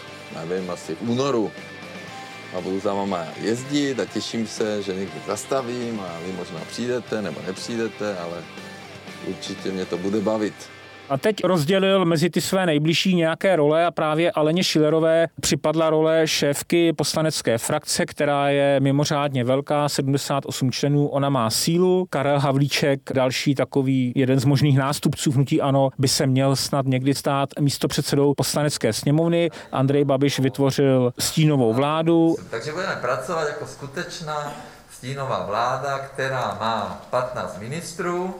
nevím, 0.49 0.71
asi 0.71 0.95
v 0.95 1.11
únoru 1.11 1.51
a 2.55 2.61
budu 2.61 2.81
za 2.81 2.95
váma 2.95 3.27
jezdit 3.41 4.01
a 4.01 4.05
těším 4.05 4.47
se, 4.47 4.83
že 4.83 4.95
někdy 4.95 5.21
zastavím 5.27 6.01
a 6.01 6.19
vy 6.27 6.33
možná 6.33 6.61
přijdete 6.71 7.23
nebo 7.23 7.41
nepřijdete, 7.47 8.19
ale 8.19 8.45
určitě 9.27 9.73
mě 9.73 9.85
to 9.85 9.99
bude 9.99 10.21
bavit. 10.21 10.55
A 11.11 11.17
teď 11.17 11.45
rozdělil 11.45 12.05
mezi 12.05 12.31
ty 12.31 12.41
své 12.41 12.67
nejbližší 12.67 13.15
nějaké 13.15 13.57
role 13.57 13.87
a 13.87 13.91
právě 13.91 14.31
Aleně 14.31 14.65
Šilerové 14.65 15.27
připadla 15.41 15.91
role 15.91 16.23
šéfky 16.27 16.93
poslanecké 16.93 17.59
frakce, 17.59 18.07
která 18.07 18.49
je 18.49 18.81
mimořádně 18.81 19.45
velká, 19.45 19.89
78 19.89 20.73
členů, 20.73 21.09
ona 21.09 21.29
má 21.29 21.51
sílu. 21.51 22.07
Karel 22.11 22.39
Havlíček, 22.39 23.01
další 23.15 23.55
takový 23.55 24.13
jeden 24.17 24.41
z 24.41 24.45
možných 24.45 24.79
nástupců 24.79 25.33
hnutí 25.33 25.61
ANO, 25.61 25.91
by 25.99 26.09
se 26.09 26.27
měl 26.27 26.57
snad 26.57 26.87
někdy 26.87 27.15
stát 27.15 27.49
místo 27.61 27.89
předsedou 27.89 28.35
poslanecké 28.35 28.93
sněmovny. 28.93 29.51
Andrej 29.73 30.05
Babiš 30.05 30.39
vytvořil 30.39 31.13
stínovou 31.19 31.73
vládu. 31.73 32.37
Takže 32.51 32.73
budeme 32.73 32.97
pracovat 32.97 33.49
jako 33.49 33.67
skutečná 33.67 34.53
stínová 34.91 35.47
vláda, 35.47 35.99
která 35.99 36.57
má 36.61 37.03
15 37.11 37.59
ministrů, 37.59 38.35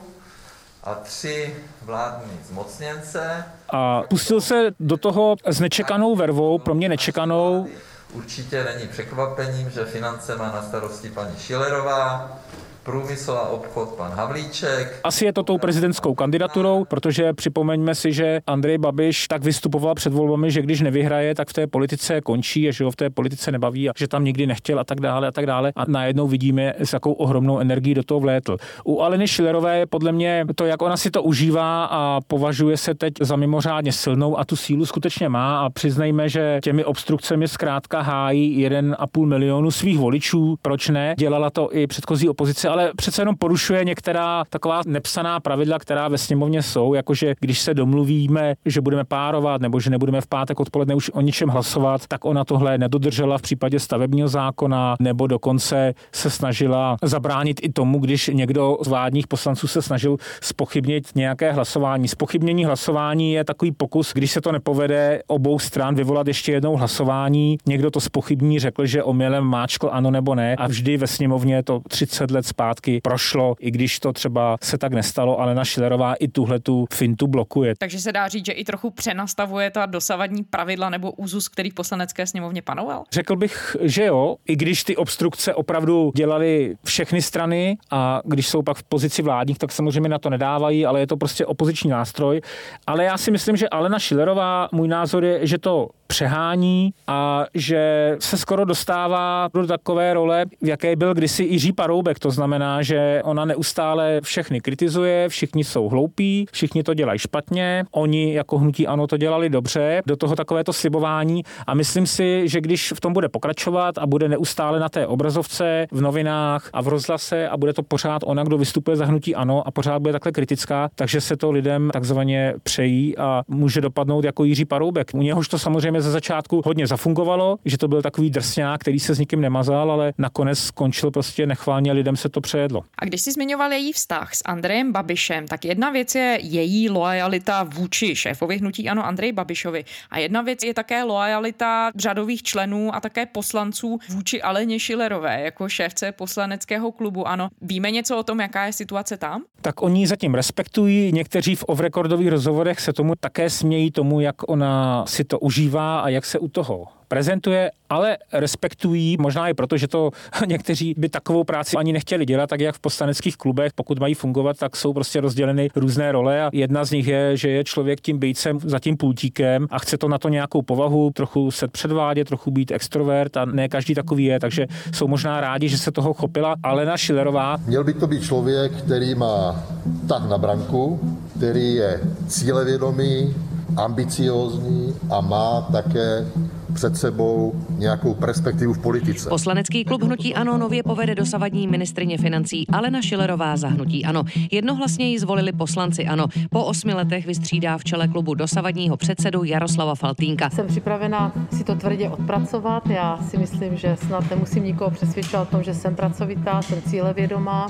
a 0.83 0.95
tři 0.95 1.55
vládní 1.81 2.39
zmocněnce. 2.43 3.45
A 3.69 4.01
pustil 4.01 4.41
se 4.41 4.71
do 4.79 4.97
toho 4.97 5.35
s 5.45 5.59
nečekanou 5.59 6.15
vervou, 6.15 6.59
pro 6.59 6.75
mě 6.75 6.89
nečekanou. 6.89 7.67
Určitě 8.13 8.63
není 8.63 8.87
překvapením, 8.87 9.69
že 9.69 9.85
finance 9.85 10.35
má 10.35 10.51
na 10.51 10.61
starosti 10.61 11.09
paní 11.09 11.35
Šilerová, 11.37 12.39
průmysl 12.83 13.31
a 13.31 13.49
obchod 13.49 13.89
pan 13.89 14.11
Havlíček. 14.11 14.99
Asi 15.03 15.25
je 15.25 15.33
to 15.33 15.43
tou 15.43 15.57
prezidentskou 15.57 16.13
kandidaturou, 16.15 16.85
protože 16.85 17.33
připomeňme 17.33 17.95
si, 17.95 18.13
že 18.13 18.41
Andrej 18.47 18.77
Babiš 18.77 19.27
tak 19.27 19.43
vystupoval 19.43 19.95
před 19.95 20.13
volbami, 20.13 20.51
že 20.51 20.61
když 20.61 20.81
nevyhraje, 20.81 21.35
tak 21.35 21.49
v 21.49 21.53
té 21.53 21.67
politice 21.67 22.21
končí 22.21 22.69
a 22.69 22.71
že 22.71 22.83
ho 22.83 22.91
v 22.91 22.95
té 22.95 23.09
politice 23.09 23.51
nebaví 23.51 23.89
a 23.89 23.93
že 23.97 24.07
tam 24.07 24.23
nikdy 24.23 24.47
nechtěl 24.47 24.79
a 24.79 24.83
tak 24.83 24.99
dále 24.99 25.27
a 25.27 25.31
tak 25.31 25.45
dále. 25.45 25.73
A 25.75 25.83
najednou 25.87 26.27
vidíme, 26.27 26.73
s 26.77 26.93
jakou 26.93 27.13
ohromnou 27.13 27.59
energií 27.59 27.93
do 27.93 28.03
toho 28.03 28.19
vlétl. 28.19 28.57
U 28.83 29.01
Aleny 29.01 29.27
Schillerové 29.27 29.79
je 29.79 29.85
podle 29.85 30.11
mě 30.11 30.45
to, 30.55 30.65
jak 30.65 30.81
ona 30.81 30.97
si 30.97 31.11
to 31.11 31.23
užívá 31.23 31.85
a 31.85 32.19
považuje 32.27 32.77
se 32.77 32.93
teď 32.93 33.13
za 33.21 33.35
mimořádně 33.35 33.91
silnou 33.91 34.39
a 34.39 34.45
tu 34.45 34.55
sílu 34.55 34.85
skutečně 34.85 35.29
má 35.29 35.65
a 35.65 35.69
přiznejme, 35.69 36.29
že 36.29 36.59
těmi 36.63 36.85
obstrukcemi 36.85 37.47
zkrátka 37.47 38.01
hájí 38.01 38.67
1,5 38.67 39.25
milionu 39.25 39.71
svých 39.71 39.99
voličů. 39.99 40.55
Proč 40.61 40.89
ne? 40.89 41.15
Dělala 41.17 41.49
to 41.49 41.75
i 41.75 41.87
předchozí 41.87 42.29
opozice 42.29 42.70
ale 42.71 42.91
přece 42.95 43.21
jenom 43.21 43.35
porušuje 43.35 43.85
některá 43.85 44.43
taková 44.49 44.81
nepsaná 44.85 45.39
pravidla, 45.39 45.79
která 45.79 46.07
ve 46.07 46.17
sněmovně 46.17 46.61
jsou, 46.61 46.93
jakože 46.93 47.35
když 47.39 47.59
se 47.59 47.73
domluvíme, 47.73 48.55
že 48.65 48.81
budeme 48.81 49.03
párovat 49.03 49.61
nebo 49.61 49.79
že 49.79 49.89
nebudeme 49.89 50.21
v 50.21 50.27
pátek 50.27 50.59
odpoledne 50.59 50.95
už 50.95 51.09
o 51.13 51.21
ničem 51.21 51.49
hlasovat, 51.49 52.07
tak 52.07 52.25
ona 52.25 52.45
tohle 52.45 52.77
nedodržela 52.77 53.37
v 53.37 53.41
případě 53.41 53.79
stavebního 53.79 54.27
zákona, 54.27 54.95
nebo 54.99 55.27
dokonce 55.27 55.93
se 56.11 56.29
snažila 56.29 56.97
zabránit 57.03 57.59
i 57.63 57.69
tomu, 57.69 57.99
když 57.99 58.27
někdo 58.33 58.77
z 58.81 58.87
vládních 58.87 59.27
poslanců 59.27 59.67
se 59.67 59.81
snažil 59.81 60.17
spochybnit 60.41 61.07
nějaké 61.15 61.51
hlasování. 61.51 62.07
Spochybnění 62.07 62.65
hlasování 62.65 63.33
je 63.33 63.43
takový 63.43 63.71
pokus, 63.71 64.13
když 64.13 64.31
se 64.31 64.41
to 64.41 64.51
nepovede 64.51 65.21
obou 65.27 65.59
stran 65.59 65.95
vyvolat 65.95 66.27
ještě 66.27 66.51
jednou 66.51 66.75
hlasování. 66.75 67.57
Někdo 67.65 67.91
to 67.91 67.99
spochybní, 67.99 68.59
řekl, 68.59 68.85
že 68.85 69.03
omylem 69.03 69.43
máčkl 69.43 69.89
ano 69.91 70.11
nebo 70.11 70.35
ne 70.35 70.55
a 70.55 70.67
vždy 70.67 70.97
ve 70.97 71.07
sněmovně 71.07 71.63
to 71.63 71.81
30 71.89 72.31
let 72.31 72.45
zpátky 72.45 72.60
prošlo, 73.03 73.55
i 73.59 73.71
když 73.71 73.99
to 73.99 74.13
třeba 74.13 74.57
se 74.61 74.77
tak 74.77 74.93
nestalo, 74.93 75.39
ale 75.39 75.55
na 75.55 75.65
Schillerová 75.65 76.13
i 76.13 76.27
tuhle 76.27 76.59
tu 76.59 76.85
fintu 76.93 77.27
blokuje. 77.27 77.73
Takže 77.77 77.99
se 77.99 78.11
dá 78.11 78.27
říct, 78.27 78.45
že 78.45 78.51
i 78.51 78.63
trochu 78.63 78.89
přenastavuje 78.89 79.71
ta 79.71 79.85
dosavadní 79.85 80.43
pravidla 80.43 80.89
nebo 80.89 81.11
úzus, 81.11 81.47
který 81.47 81.69
v 81.69 81.73
poslanecké 81.73 82.27
sněmovně 82.27 82.61
panoval? 82.61 83.03
Řekl 83.11 83.35
bych, 83.35 83.75
že 83.81 84.05
jo, 84.05 84.35
i 84.47 84.55
když 84.55 84.83
ty 84.83 84.95
obstrukce 84.95 85.53
opravdu 85.53 86.11
dělali 86.15 86.75
všechny 86.85 87.21
strany 87.21 87.77
a 87.91 88.21
když 88.25 88.47
jsou 88.47 88.61
pak 88.61 88.77
v 88.77 88.83
pozici 88.83 89.21
vládních, 89.21 89.57
tak 89.57 89.71
samozřejmě 89.71 90.09
na 90.09 90.19
to 90.19 90.29
nedávají, 90.29 90.85
ale 90.85 90.99
je 90.99 91.07
to 91.07 91.17
prostě 91.17 91.45
opoziční 91.45 91.89
nástroj. 91.89 92.41
Ale 92.87 93.03
já 93.03 93.17
si 93.17 93.31
myslím, 93.31 93.57
že 93.57 93.69
Alena 93.69 93.99
Schillerová, 93.99 94.69
můj 94.71 94.87
názor 94.87 95.25
je, 95.25 95.47
že 95.47 95.57
to 95.57 95.89
přehání 96.11 96.93
a 97.07 97.45
že 97.53 98.15
se 98.19 98.37
skoro 98.37 98.65
dostává 98.65 99.49
do 99.53 99.67
takové 99.67 100.13
role, 100.13 100.45
v 100.61 100.67
jaké 100.67 100.95
byl 100.95 101.13
kdysi 101.13 101.43
Jiří 101.43 101.71
Paroubek. 101.71 102.19
To 102.19 102.31
znamená, 102.31 102.81
že 102.81 103.21
ona 103.23 103.45
neustále 103.45 104.21
všechny 104.23 104.61
kritizuje, 104.61 105.29
všichni 105.29 105.63
jsou 105.63 105.89
hloupí, 105.89 106.45
všichni 106.51 106.83
to 106.83 106.93
dělají 106.93 107.19
špatně, 107.19 107.83
oni 107.91 108.33
jako 108.33 108.57
hnutí 108.57 108.87
ano 108.87 109.07
to 109.07 109.17
dělali 109.17 109.49
dobře, 109.49 110.01
do 110.05 110.15
toho 110.15 110.35
takovéto 110.35 110.73
slibování 110.73 111.43
a 111.67 111.73
myslím 111.73 112.07
si, 112.07 112.43
že 112.45 112.61
když 112.61 112.93
v 112.95 112.99
tom 112.99 113.13
bude 113.13 113.29
pokračovat 113.29 113.97
a 113.97 114.07
bude 114.07 114.29
neustále 114.29 114.79
na 114.79 114.89
té 114.89 115.07
obrazovce, 115.07 115.87
v 115.91 116.01
novinách 116.01 116.69
a 116.73 116.81
v 116.81 116.87
rozhlase 116.87 117.49
a 117.49 117.57
bude 117.57 117.73
to 117.73 117.83
pořád 117.83 118.21
ona, 118.25 118.43
kdo 118.43 118.57
vystupuje 118.57 118.97
za 118.97 119.05
hnutí 119.05 119.35
ano 119.35 119.67
a 119.67 119.71
pořád 119.71 119.99
bude 119.99 120.11
takhle 120.11 120.31
kritická, 120.31 120.89
takže 120.95 121.21
se 121.21 121.37
to 121.37 121.51
lidem 121.51 121.89
takzvaně 121.93 122.53
přejí 122.63 123.17
a 123.17 123.43
může 123.47 123.81
dopadnout 123.81 124.23
jako 124.25 124.43
Jiří 124.43 124.65
Paroubek. 124.65 125.11
U 125.13 125.21
něhož 125.21 125.47
to 125.47 125.59
samozřejmě 125.59 126.00
ze 126.01 126.11
začátku 126.11 126.61
hodně 126.65 126.87
zafungovalo, 126.87 127.57
že 127.65 127.77
to 127.77 127.87
byl 127.87 128.01
takový 128.01 128.29
drsňák, 128.29 128.81
který 128.81 128.99
se 128.99 129.13
s 129.15 129.19
nikým 129.19 129.41
nemazal, 129.41 129.91
ale 129.91 130.13
nakonec 130.17 130.59
skončil 130.59 131.11
prostě 131.11 131.45
nechválně, 131.45 131.91
lidem 131.91 132.15
se 132.15 132.29
to 132.29 132.41
přejedlo. 132.41 132.83
A 132.99 133.05
když 133.05 133.21
si 133.21 133.31
zmiňoval 133.31 133.71
její 133.71 133.93
vztah 133.93 134.35
s 134.35 134.41
Andrejem 134.45 134.91
Babišem, 134.91 135.47
tak 135.47 135.65
jedna 135.65 135.89
věc 135.89 136.15
je 136.15 136.39
její 136.41 136.89
loajalita 136.89 137.63
vůči 137.63 138.15
šéfovi 138.15 138.57
hnutí 138.57 138.89
ano 138.89 139.05
Andrej 139.05 139.31
Babišovi 139.31 139.83
a 140.11 140.19
jedna 140.19 140.41
věc 140.41 140.63
je 140.63 140.73
také 140.73 141.03
loajalita 141.03 141.91
řadových 141.95 142.43
členů 142.43 142.95
a 142.95 142.99
také 142.99 143.25
poslanců 143.25 143.99
vůči 144.09 144.41
Aleně 144.41 144.79
Šilerové 144.79 145.41
jako 145.41 145.69
šéfce 145.69 146.11
poslaneckého 146.11 146.91
klubu. 146.91 147.27
Ano, 147.27 147.49
víme 147.61 147.91
něco 147.91 148.17
o 148.17 148.23
tom, 148.23 148.39
jaká 148.39 148.65
je 148.65 148.73
situace 148.73 149.17
tam? 149.17 149.43
Tak 149.61 149.81
oni 149.81 150.07
zatím 150.07 150.33
respektují, 150.33 151.11
někteří 151.11 151.55
v 151.55 151.63
off-recordových 151.63 152.29
rozhovorech 152.29 152.79
se 152.79 152.93
tomu 152.93 153.13
také 153.19 153.49
smějí 153.49 153.91
tomu, 153.91 154.19
jak 154.19 154.49
ona 154.49 155.05
si 155.07 155.23
to 155.23 155.39
užívá 155.39 155.90
a 155.99 156.09
jak 156.09 156.25
se 156.25 156.39
u 156.39 156.47
toho 156.47 156.87
prezentuje, 157.11 157.71
ale 157.89 158.17
respektují, 158.33 159.17
možná 159.19 159.47
i 159.47 159.53
proto, 159.53 159.77
že 159.77 159.87
to 159.87 160.11
někteří 160.47 160.95
by 160.97 161.09
takovou 161.09 161.43
práci 161.43 161.77
ani 161.77 161.93
nechtěli 161.93 162.25
dělat, 162.25 162.49
tak 162.49 162.59
jak 162.59 162.75
v 162.75 162.79
poslaneckých 162.79 163.37
klubech, 163.37 163.73
pokud 163.75 163.99
mají 163.99 164.13
fungovat, 164.13 164.57
tak 164.57 164.75
jsou 164.75 164.93
prostě 164.93 165.21
rozděleny 165.21 165.69
různé 165.75 166.11
role 166.11 166.43
a 166.43 166.49
jedna 166.53 166.85
z 166.85 166.91
nich 166.91 167.07
je, 167.07 167.37
že 167.37 167.49
je 167.49 167.63
člověk 167.63 168.01
tím 168.01 168.19
bejcem 168.19 168.59
za 168.59 168.79
tím 168.79 168.97
pultíkem 168.97 169.67
a 169.69 169.79
chce 169.79 169.97
to 169.97 170.07
na 170.07 170.17
to 170.17 170.29
nějakou 170.29 170.61
povahu, 170.61 171.11
trochu 171.11 171.51
se 171.51 171.67
předvádět, 171.67 172.27
trochu 172.27 172.51
být 172.51 172.71
extrovert 172.71 173.37
a 173.37 173.45
ne 173.45 173.69
každý 173.69 173.95
takový 173.95 174.25
je, 174.25 174.39
takže 174.39 174.67
jsou 174.93 175.07
možná 175.07 175.41
rádi, 175.41 175.69
že 175.69 175.77
se 175.77 175.91
toho 175.91 176.13
chopila 176.13 176.55
Alena 176.63 176.97
Šilerová. 176.97 177.57
Měl 177.67 177.83
by 177.83 177.93
to 177.93 178.07
být 178.07 178.23
člověk, 178.23 178.71
který 178.71 179.15
má 179.15 179.63
tak 180.07 180.29
na 180.29 180.37
branku, 180.37 180.99
který 181.37 181.75
je 181.75 181.99
cílevědomý, 182.27 183.35
ambiciózní 183.77 184.93
a 185.09 185.21
má 185.21 185.61
také 185.71 186.25
před 186.73 186.97
sebou 186.97 187.53
nějakou 187.69 188.13
perspektivu 188.13 188.73
v 188.73 188.79
politice. 188.79 189.29
Poslanecký 189.29 189.83
klub 189.85 190.03
Hnutí 190.03 190.35
Ano 190.35 190.57
nově 190.57 190.83
povede 190.83 191.15
dosavadní 191.15 191.67
ministrině 191.67 192.17
financí 192.17 192.67
Alena 192.67 193.01
Šilerová 193.01 193.57
za 193.57 193.67
Hnutí 193.67 194.05
Ano. 194.05 194.23
Jednohlasně 194.51 195.09
ji 195.09 195.19
zvolili 195.19 195.51
poslanci 195.51 196.05
Ano. 196.05 196.25
Po 196.49 196.65
osmi 196.65 196.93
letech 196.93 197.25
vystřídá 197.25 197.77
v 197.77 197.83
čele 197.83 198.07
klubu 198.07 198.35
dosavadního 198.35 198.97
předsedu 198.97 199.43
Jaroslava 199.43 199.95
Faltínka. 199.95 200.49
Jsem 200.49 200.67
připravena 200.67 201.31
si 201.57 201.63
to 201.63 201.75
tvrdě 201.75 202.09
odpracovat. 202.09 202.89
Já 202.89 203.19
si 203.29 203.37
myslím, 203.37 203.77
že 203.77 203.97
snad 204.07 204.29
nemusím 204.29 204.63
nikoho 204.63 204.91
přesvědčovat 204.91 205.47
o 205.47 205.51
tom, 205.51 205.63
že 205.63 205.73
jsem 205.73 205.95
pracovitá, 205.95 206.61
jsem 206.61 206.81
cílevědomá, 206.81 207.67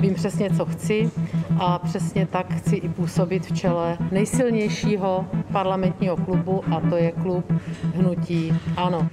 vím 0.00 0.14
přesně, 0.14 0.50
co 0.50 0.64
chci 0.64 1.10
a 1.58 1.78
přesně 1.78 2.26
tak 2.26 2.54
chci 2.54 2.76
i 2.76 2.88
působit 2.88 3.46
v 3.46 3.52
čele 3.52 3.98
nejsilnějšího 4.10 5.26
parlamentního 5.52 6.16
klubu 6.16 6.62
a 6.74 6.80
to 6.90 6.96
je 6.96 7.12
klub 7.12 7.52
Hnutí 7.94 8.41
ano. 8.76 9.08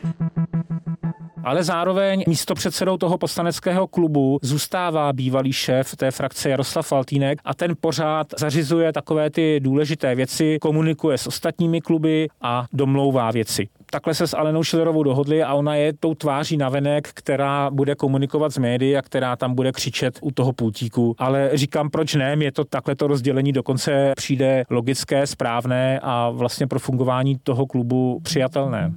Ale 1.43 1.63
zároveň 1.63 2.23
místo 2.27 2.55
předsedou 2.55 2.97
toho 2.97 3.17
poslaneckého 3.17 3.87
klubu 3.87 4.39
zůstává 4.41 5.13
bývalý 5.13 5.53
šéf 5.53 5.95
té 5.95 6.11
frakce 6.11 6.49
Jaroslav 6.49 6.87
Faltínek 6.87 7.39
a 7.45 7.53
ten 7.53 7.75
pořád 7.81 8.27
zařizuje 8.39 8.93
takové 8.93 9.29
ty 9.29 9.59
důležité 9.59 10.15
věci, 10.15 10.57
komunikuje 10.61 11.17
s 11.17 11.27
ostatními 11.27 11.81
kluby 11.81 12.27
a 12.41 12.65
domlouvá 12.73 13.31
věci. 13.31 13.67
Takhle 13.91 14.13
se 14.13 14.27
s 14.27 14.37
Alenou 14.37 14.63
Šilerovou 14.63 15.03
dohodli 15.03 15.43
a 15.43 15.53
ona 15.53 15.75
je 15.75 15.93
tou 15.93 16.15
tváří 16.15 16.57
navenek, 16.57 17.09
která 17.13 17.69
bude 17.69 17.95
komunikovat 17.95 18.53
s 18.53 18.57
médií 18.57 18.97
a 18.97 19.01
která 19.01 19.35
tam 19.35 19.55
bude 19.55 19.71
křičet 19.71 20.19
u 20.21 20.31
toho 20.31 20.53
pultíku. 20.53 21.15
Ale 21.17 21.49
říkám, 21.53 21.89
proč 21.89 22.15
ne, 22.15 22.35
je 22.39 22.51
to 22.51 22.65
takhle 22.65 22.95
to 22.95 23.07
rozdělení 23.07 23.51
dokonce 23.51 24.13
přijde 24.15 24.63
logické, 24.69 25.27
správné 25.27 25.99
a 26.03 26.29
vlastně 26.29 26.67
pro 26.67 26.79
fungování 26.79 27.37
toho 27.43 27.65
klubu 27.65 28.19
přijatelné. 28.23 28.93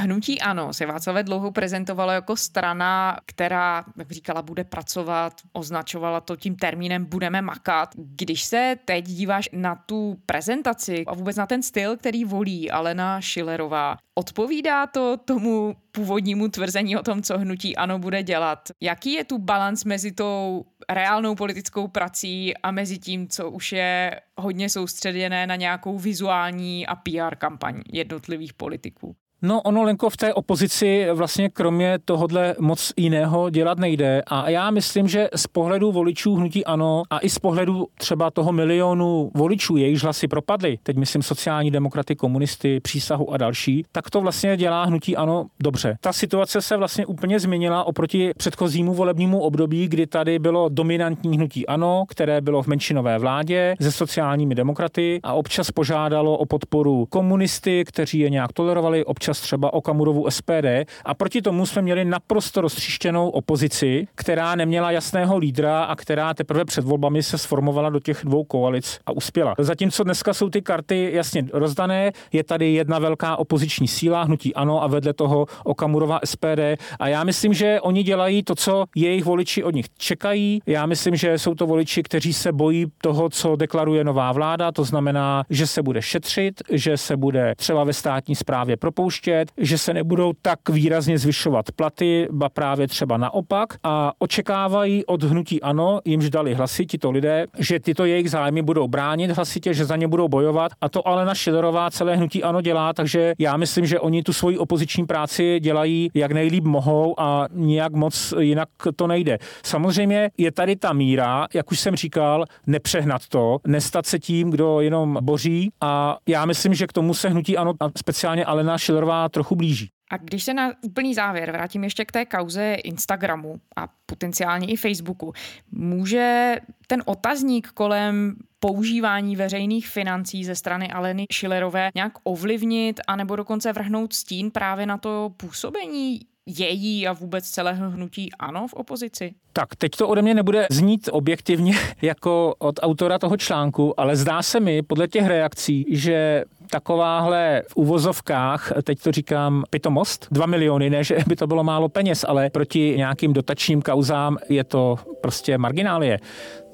Hnutí 0.00 0.40
Ano 0.40 0.72
se 0.72 0.86
Václavé 0.86 1.22
dlouho 1.22 1.52
prezentovalo 1.52 2.12
jako 2.12 2.36
strana, 2.36 3.16
která, 3.26 3.84
jak 3.98 4.10
říkala, 4.12 4.42
bude 4.42 4.64
pracovat, 4.64 5.32
označovala 5.52 6.20
to 6.20 6.36
tím 6.36 6.56
termínem 6.56 7.04
budeme 7.04 7.42
makat. 7.42 7.94
Když 7.96 8.42
se 8.44 8.76
teď 8.84 9.04
díváš 9.04 9.48
na 9.52 9.74
tu 9.74 10.16
prezentaci 10.26 11.04
a 11.06 11.14
vůbec 11.14 11.36
na 11.36 11.46
ten 11.46 11.62
styl, 11.62 11.96
který 11.96 12.24
volí 12.24 12.70
Alena 12.70 13.20
Šilerová, 13.20 13.96
odpovídá 14.14 14.86
to 14.86 15.16
tomu 15.16 15.76
původnímu 15.92 16.48
tvrzení 16.48 16.96
o 16.96 17.02
tom, 17.02 17.22
co 17.22 17.38
hnutí 17.38 17.76
ano 17.76 17.98
bude 17.98 18.22
dělat. 18.22 18.68
Jaký 18.80 19.12
je 19.12 19.24
tu 19.24 19.38
balans 19.38 19.84
mezi 19.84 20.12
tou 20.12 20.64
reálnou 20.88 21.34
politickou 21.34 21.88
prací 21.88 22.56
a 22.56 22.70
mezi 22.70 22.98
tím, 22.98 23.28
co 23.28 23.50
už 23.50 23.72
je 23.72 24.20
hodně 24.36 24.68
soustředěné 24.68 25.46
na 25.46 25.56
nějakou 25.56 25.98
vizuální 25.98 26.86
a 26.86 26.96
PR 26.96 27.36
kampaň 27.36 27.82
jednotlivých 27.92 28.54
politiků? 28.54 29.16
No 29.42 29.62
ono, 29.62 29.82
Lenko, 29.82 30.10
v 30.10 30.16
té 30.16 30.34
opozici 30.34 31.06
vlastně 31.12 31.48
kromě 31.48 31.98
tohodle 32.04 32.54
moc 32.58 32.92
jiného 32.96 33.50
dělat 33.50 33.78
nejde. 33.78 34.22
A 34.26 34.50
já 34.50 34.70
myslím, 34.70 35.08
že 35.08 35.28
z 35.36 35.46
pohledu 35.46 35.92
voličů 35.92 36.34
hnutí 36.34 36.64
ano 36.64 37.02
a 37.10 37.18
i 37.18 37.30
z 37.30 37.38
pohledu 37.38 37.86
třeba 37.98 38.30
toho 38.30 38.52
milionu 38.52 39.30
voličů, 39.34 39.76
jejichž 39.76 40.02
hlasy 40.02 40.28
propadly, 40.28 40.78
teď 40.82 40.96
myslím 40.96 41.22
sociální 41.22 41.70
demokraty, 41.70 42.16
komunisty, 42.16 42.80
přísahu 42.80 43.32
a 43.32 43.36
další, 43.36 43.84
tak 43.92 44.10
to 44.10 44.20
vlastně 44.20 44.56
dělá 44.56 44.84
hnutí 44.84 45.16
ano 45.16 45.46
dobře. 45.62 45.96
Ta 46.00 46.12
situace 46.12 46.62
se 46.62 46.76
vlastně 46.76 47.06
úplně 47.06 47.40
změnila 47.40 47.84
oproti 47.84 48.30
předchozímu 48.36 48.94
volebnímu 48.94 49.40
období, 49.40 49.88
kdy 49.88 50.06
tady 50.06 50.38
bylo 50.38 50.68
dominantní 50.68 51.36
hnutí 51.36 51.66
ano, 51.66 52.04
které 52.08 52.40
bylo 52.40 52.62
v 52.62 52.66
menšinové 52.66 53.18
vládě 53.18 53.74
se 53.80 53.92
sociálními 53.92 54.54
demokraty 54.54 55.20
a 55.22 55.32
občas 55.32 55.70
požádalo 55.70 56.36
o 56.36 56.46
podporu 56.46 57.06
komunisty, 57.06 57.84
kteří 57.84 58.18
je 58.18 58.30
nějak 58.30 58.52
tolerovali, 58.52 59.04
občas 59.04 59.29
občas 59.30 59.40
třeba 59.40 59.72
Okamurovu 59.72 60.30
SPD 60.30 60.66
a 61.04 61.14
proti 61.14 61.42
tomu 61.42 61.66
jsme 61.66 61.82
měli 61.82 62.04
naprosto 62.04 62.60
roztříštěnou 62.60 63.28
opozici, 63.28 64.06
která 64.14 64.54
neměla 64.54 64.90
jasného 64.90 65.38
lídra 65.38 65.84
a 65.84 65.96
která 65.96 66.34
teprve 66.34 66.64
před 66.64 66.84
volbami 66.84 67.22
se 67.22 67.38
sformovala 67.38 67.90
do 67.90 68.00
těch 68.00 68.20
dvou 68.24 68.44
koalic 68.44 68.98
a 69.06 69.12
uspěla. 69.12 69.54
Zatímco 69.58 70.04
dneska 70.04 70.34
jsou 70.34 70.50
ty 70.50 70.62
karty 70.62 71.10
jasně 71.12 71.44
rozdané, 71.52 72.12
je 72.32 72.44
tady 72.44 72.72
jedna 72.72 72.98
velká 72.98 73.36
opoziční 73.36 73.88
síla, 73.88 74.22
hnutí 74.22 74.54
ano 74.54 74.82
a 74.82 74.86
vedle 74.86 75.12
toho 75.12 75.46
Okamurova 75.64 76.20
SPD 76.24 76.60
a 76.98 77.08
já 77.08 77.24
myslím, 77.24 77.54
že 77.54 77.80
oni 77.80 78.02
dělají 78.02 78.42
to, 78.42 78.54
co 78.54 78.84
jejich 78.96 79.24
voliči 79.24 79.64
od 79.64 79.74
nich 79.74 79.86
čekají. 79.98 80.62
Já 80.66 80.86
myslím, 80.86 81.16
že 81.16 81.38
jsou 81.38 81.54
to 81.54 81.66
voliči, 81.66 82.02
kteří 82.02 82.32
se 82.32 82.52
bojí 82.52 82.86
toho, 83.02 83.28
co 83.28 83.56
deklaruje 83.56 84.04
nová 84.04 84.32
vláda, 84.32 84.72
to 84.72 84.84
znamená, 84.84 85.44
že 85.50 85.66
se 85.66 85.82
bude 85.82 86.02
šetřit, 86.02 86.62
že 86.72 86.96
se 86.96 87.16
bude 87.16 87.54
třeba 87.56 87.84
ve 87.84 87.92
státní 87.92 88.34
správě 88.34 88.76
propouštět 88.76 89.19
propouštět, 89.20 89.52
že 89.56 89.78
se 89.78 89.94
nebudou 89.94 90.32
tak 90.42 90.68
výrazně 90.68 91.18
zvyšovat 91.18 91.66
platy, 91.76 92.28
ba 92.30 92.48
právě 92.48 92.88
třeba 92.88 93.16
naopak 93.16 93.68
a 93.84 94.12
očekávají 94.18 95.06
od 95.06 95.22
hnutí 95.22 95.62
ano, 95.62 96.00
jimž 96.04 96.30
dali 96.30 96.54
hlasy 96.54 96.86
tito 96.86 97.10
lidé, 97.10 97.46
že 97.58 97.80
tyto 97.80 98.04
jejich 98.04 98.30
zájmy 98.30 98.62
budou 98.62 98.88
bránit 98.88 99.30
hlasitě, 99.30 99.74
že 99.74 99.84
za 99.84 99.96
ně 99.96 100.08
budou 100.08 100.28
bojovat 100.28 100.72
a 100.80 100.88
to 100.88 101.08
Alena 101.08 101.34
Šilerová 101.34 101.90
celé 101.90 102.16
hnutí 102.16 102.42
ano 102.42 102.60
dělá, 102.60 102.92
takže 102.92 103.34
já 103.38 103.56
myslím, 103.56 103.86
že 103.86 104.00
oni 104.00 104.22
tu 104.22 104.32
svoji 104.32 104.58
opoziční 104.58 105.06
práci 105.06 105.60
dělají 105.60 106.10
jak 106.14 106.32
nejlíp 106.32 106.64
mohou 106.64 107.20
a 107.20 107.46
nijak 107.52 107.92
moc 107.92 108.34
jinak 108.38 108.68
to 108.96 109.06
nejde. 109.06 109.38
Samozřejmě 109.64 110.30
je 110.38 110.52
tady 110.52 110.76
ta 110.76 110.92
míra, 110.92 111.46
jak 111.54 111.70
už 111.72 111.80
jsem 111.80 111.96
říkal, 111.96 112.44
nepřehnat 112.66 113.28
to, 113.28 113.58
nestat 113.66 114.06
se 114.06 114.18
tím, 114.18 114.50
kdo 114.50 114.80
jenom 114.80 115.18
boří 115.20 115.70
a 115.80 116.16
já 116.28 116.44
myslím, 116.46 116.74
že 116.74 116.86
k 116.86 116.92
tomu 116.92 117.14
se 117.14 117.28
hnutí 117.28 117.56
ano, 117.56 117.72
a 117.80 117.88
speciálně 117.98 118.44
Alena 118.44 118.78
Šilerová 118.78 119.09
trvá 119.10 119.28
trochu 119.28 119.56
blíží. 119.56 119.88
A 120.12 120.16
když 120.16 120.44
se 120.44 120.54
na 120.54 120.72
úplný 120.82 121.14
závěr 121.14 121.52
vrátím 121.52 121.84
ještě 121.84 122.04
k 122.04 122.12
té 122.12 122.26
kauze 122.26 122.74
Instagramu 122.74 123.60
a 123.76 123.88
potenciálně 124.06 124.66
i 124.66 124.76
Facebooku, 124.76 125.32
může 125.70 126.56
ten 126.86 127.02
otazník 127.06 127.68
kolem 127.68 128.36
používání 128.60 129.36
veřejných 129.36 129.88
financí 129.88 130.44
ze 130.44 130.54
strany 130.54 130.90
Aleny 130.90 131.24
Šilerové 131.32 131.90
nějak 131.94 132.12
ovlivnit 132.22 133.00
anebo 133.06 133.36
dokonce 133.36 133.72
vrhnout 133.72 134.12
stín 134.12 134.50
právě 134.50 134.86
na 134.86 134.98
to 134.98 135.30
působení 135.36 136.20
její 136.46 137.06
a 137.06 137.12
vůbec 137.12 137.50
celého 137.50 137.90
hnutí 137.90 138.32
ano 138.38 138.68
v 138.68 138.74
opozici? 138.74 139.34
Tak, 139.52 139.76
teď 139.76 139.92
to 139.92 140.08
ode 140.08 140.22
mě 140.22 140.34
nebude 140.34 140.66
znít 140.70 141.08
objektivně 141.12 141.74
jako 142.02 142.54
od 142.58 142.74
autora 142.82 143.18
toho 143.18 143.36
článku, 143.36 144.00
ale 144.00 144.16
zdá 144.16 144.42
se 144.42 144.60
mi 144.60 144.82
podle 144.82 145.08
těch 145.08 145.26
reakcí, 145.26 145.86
že 145.88 146.44
takováhle 146.70 147.62
v 147.68 147.76
uvozovkách, 147.76 148.72
teď 148.82 149.02
to 149.02 149.12
říkám 149.12 149.64
pitomost, 149.70 150.26
2 150.30 150.46
miliony, 150.46 150.90
ne, 150.90 151.04
že 151.04 151.18
by 151.26 151.36
to 151.36 151.46
bylo 151.46 151.64
málo 151.64 151.88
peněz, 151.88 152.24
ale 152.28 152.50
proti 152.50 152.94
nějakým 152.96 153.32
dotačním 153.32 153.82
kauzám 153.82 154.38
je 154.48 154.64
to 154.64 154.98
prostě 155.20 155.58
marginálie 155.58 156.18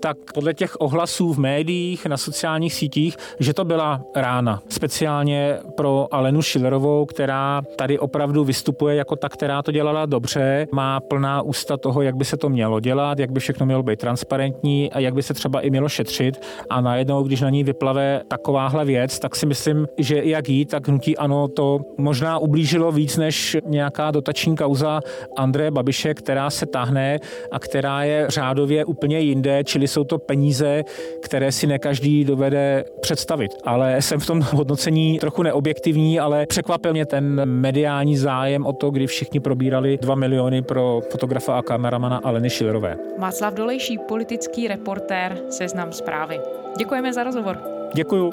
tak 0.00 0.16
podle 0.34 0.54
těch 0.54 0.76
ohlasů 0.80 1.32
v 1.32 1.38
médiích, 1.38 2.06
na 2.06 2.16
sociálních 2.16 2.74
sítích, 2.74 3.16
že 3.38 3.54
to 3.54 3.64
byla 3.64 4.00
rána. 4.16 4.62
Speciálně 4.68 5.58
pro 5.76 6.08
Alenu 6.10 6.42
Schillerovou, 6.42 7.06
která 7.06 7.62
tady 7.76 7.98
opravdu 7.98 8.44
vystupuje 8.44 8.96
jako 8.96 9.16
ta, 9.16 9.28
která 9.28 9.62
to 9.62 9.72
dělala 9.72 10.06
dobře, 10.06 10.66
má 10.72 11.00
plná 11.00 11.42
ústa 11.42 11.76
toho, 11.76 12.02
jak 12.02 12.16
by 12.16 12.24
se 12.24 12.36
to 12.36 12.48
mělo 12.48 12.80
dělat, 12.80 13.18
jak 13.18 13.32
by 13.32 13.40
všechno 13.40 13.66
mělo 13.66 13.82
být 13.82 13.98
transparentní 13.98 14.92
a 14.92 14.98
jak 14.98 15.14
by 15.14 15.22
se 15.22 15.34
třeba 15.34 15.60
i 15.60 15.70
mělo 15.70 15.88
šetřit. 15.88 16.40
A 16.70 16.80
najednou, 16.80 17.22
když 17.22 17.40
na 17.40 17.50
ní 17.50 17.64
vyplave 17.64 18.22
takováhle 18.28 18.84
věc, 18.84 19.18
tak 19.18 19.36
si 19.36 19.46
myslím, 19.46 19.88
že 19.98 20.24
jak 20.24 20.48
jí, 20.48 20.66
tak 20.66 20.88
hnutí 20.88 21.16
ano, 21.16 21.48
to 21.48 21.80
možná 21.98 22.38
ublížilo 22.38 22.92
víc 22.92 23.16
než 23.16 23.56
nějaká 23.66 24.10
dotační 24.10 24.56
kauza 24.56 25.00
Andreje 25.36 25.70
Babiše, 25.70 26.14
která 26.14 26.50
se 26.50 26.66
tahne 26.66 27.18
a 27.52 27.58
která 27.58 28.04
je 28.04 28.26
řádově 28.28 28.84
úplně 28.84 29.20
jinde, 29.20 29.64
čili 29.64 29.85
jsou 29.88 30.04
to 30.04 30.18
peníze, 30.18 30.84
které 31.22 31.52
si 31.52 31.66
ne 31.66 31.78
každý 31.78 32.24
dovede 32.24 32.84
představit. 33.00 33.50
Ale 33.64 34.02
jsem 34.02 34.20
v 34.20 34.26
tom 34.26 34.40
hodnocení 34.40 35.18
trochu 35.18 35.42
neobjektivní, 35.42 36.20
ale 36.20 36.46
překvapil 36.46 36.92
mě 36.92 37.06
ten 37.06 37.44
mediální 37.44 38.16
zájem 38.16 38.66
o 38.66 38.72
to, 38.72 38.90
kdy 38.90 39.06
všichni 39.06 39.40
probírali 39.40 39.98
2 40.02 40.14
miliony 40.14 40.62
pro 40.62 41.00
fotografa 41.10 41.58
a 41.58 41.62
kameramana 41.62 42.20
Aleny 42.24 42.50
Šilerové. 42.50 42.96
Václav 43.18 43.54
Dolejší, 43.54 43.98
politický 43.98 44.68
reportér, 44.68 45.38
seznam 45.50 45.92
zprávy. 45.92 46.40
Děkujeme 46.78 47.12
za 47.12 47.24
rozhovor. 47.24 47.58
Děkuju. 47.94 48.32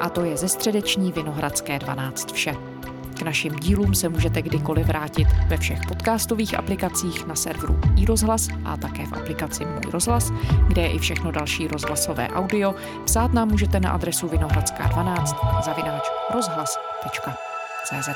A 0.00 0.08
to 0.08 0.24
je 0.24 0.36
ze 0.36 0.48
středeční 0.48 1.12
Vinohradské 1.12 1.78
12 1.78 2.32
vše. 2.32 2.73
K 3.18 3.22
našim 3.22 3.54
dílům 3.54 3.94
se 3.94 4.08
můžete 4.08 4.42
kdykoliv 4.42 4.86
vrátit 4.86 5.28
ve 5.48 5.56
všech 5.56 5.78
podcastových 5.88 6.58
aplikacích 6.58 7.26
na 7.26 7.34
serveru 7.34 7.80
iRozhlas 7.96 8.48
a 8.64 8.76
také 8.76 9.06
v 9.06 9.12
aplikaci 9.12 9.64
Můj 9.64 9.92
rozhlas, 9.92 10.32
kde 10.68 10.82
je 10.82 10.92
i 10.92 10.98
všechno 10.98 11.32
další 11.32 11.68
rozhlasové 11.68 12.28
audio. 12.28 12.74
Psát 13.04 13.32
nám 13.32 13.48
můžete 13.48 13.80
na 13.80 13.90
adresu 13.90 14.28
vinohradská12 14.28 15.62
zavináč 15.64 16.02
rozhlas.cz. 16.34 18.08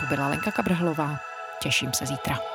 To 0.00 0.06
byla 0.08 0.28
Lenka 0.28 0.50
Kabrhlová. 0.50 1.16
Těším 1.62 1.90
se 1.92 2.06
zítra. 2.06 2.51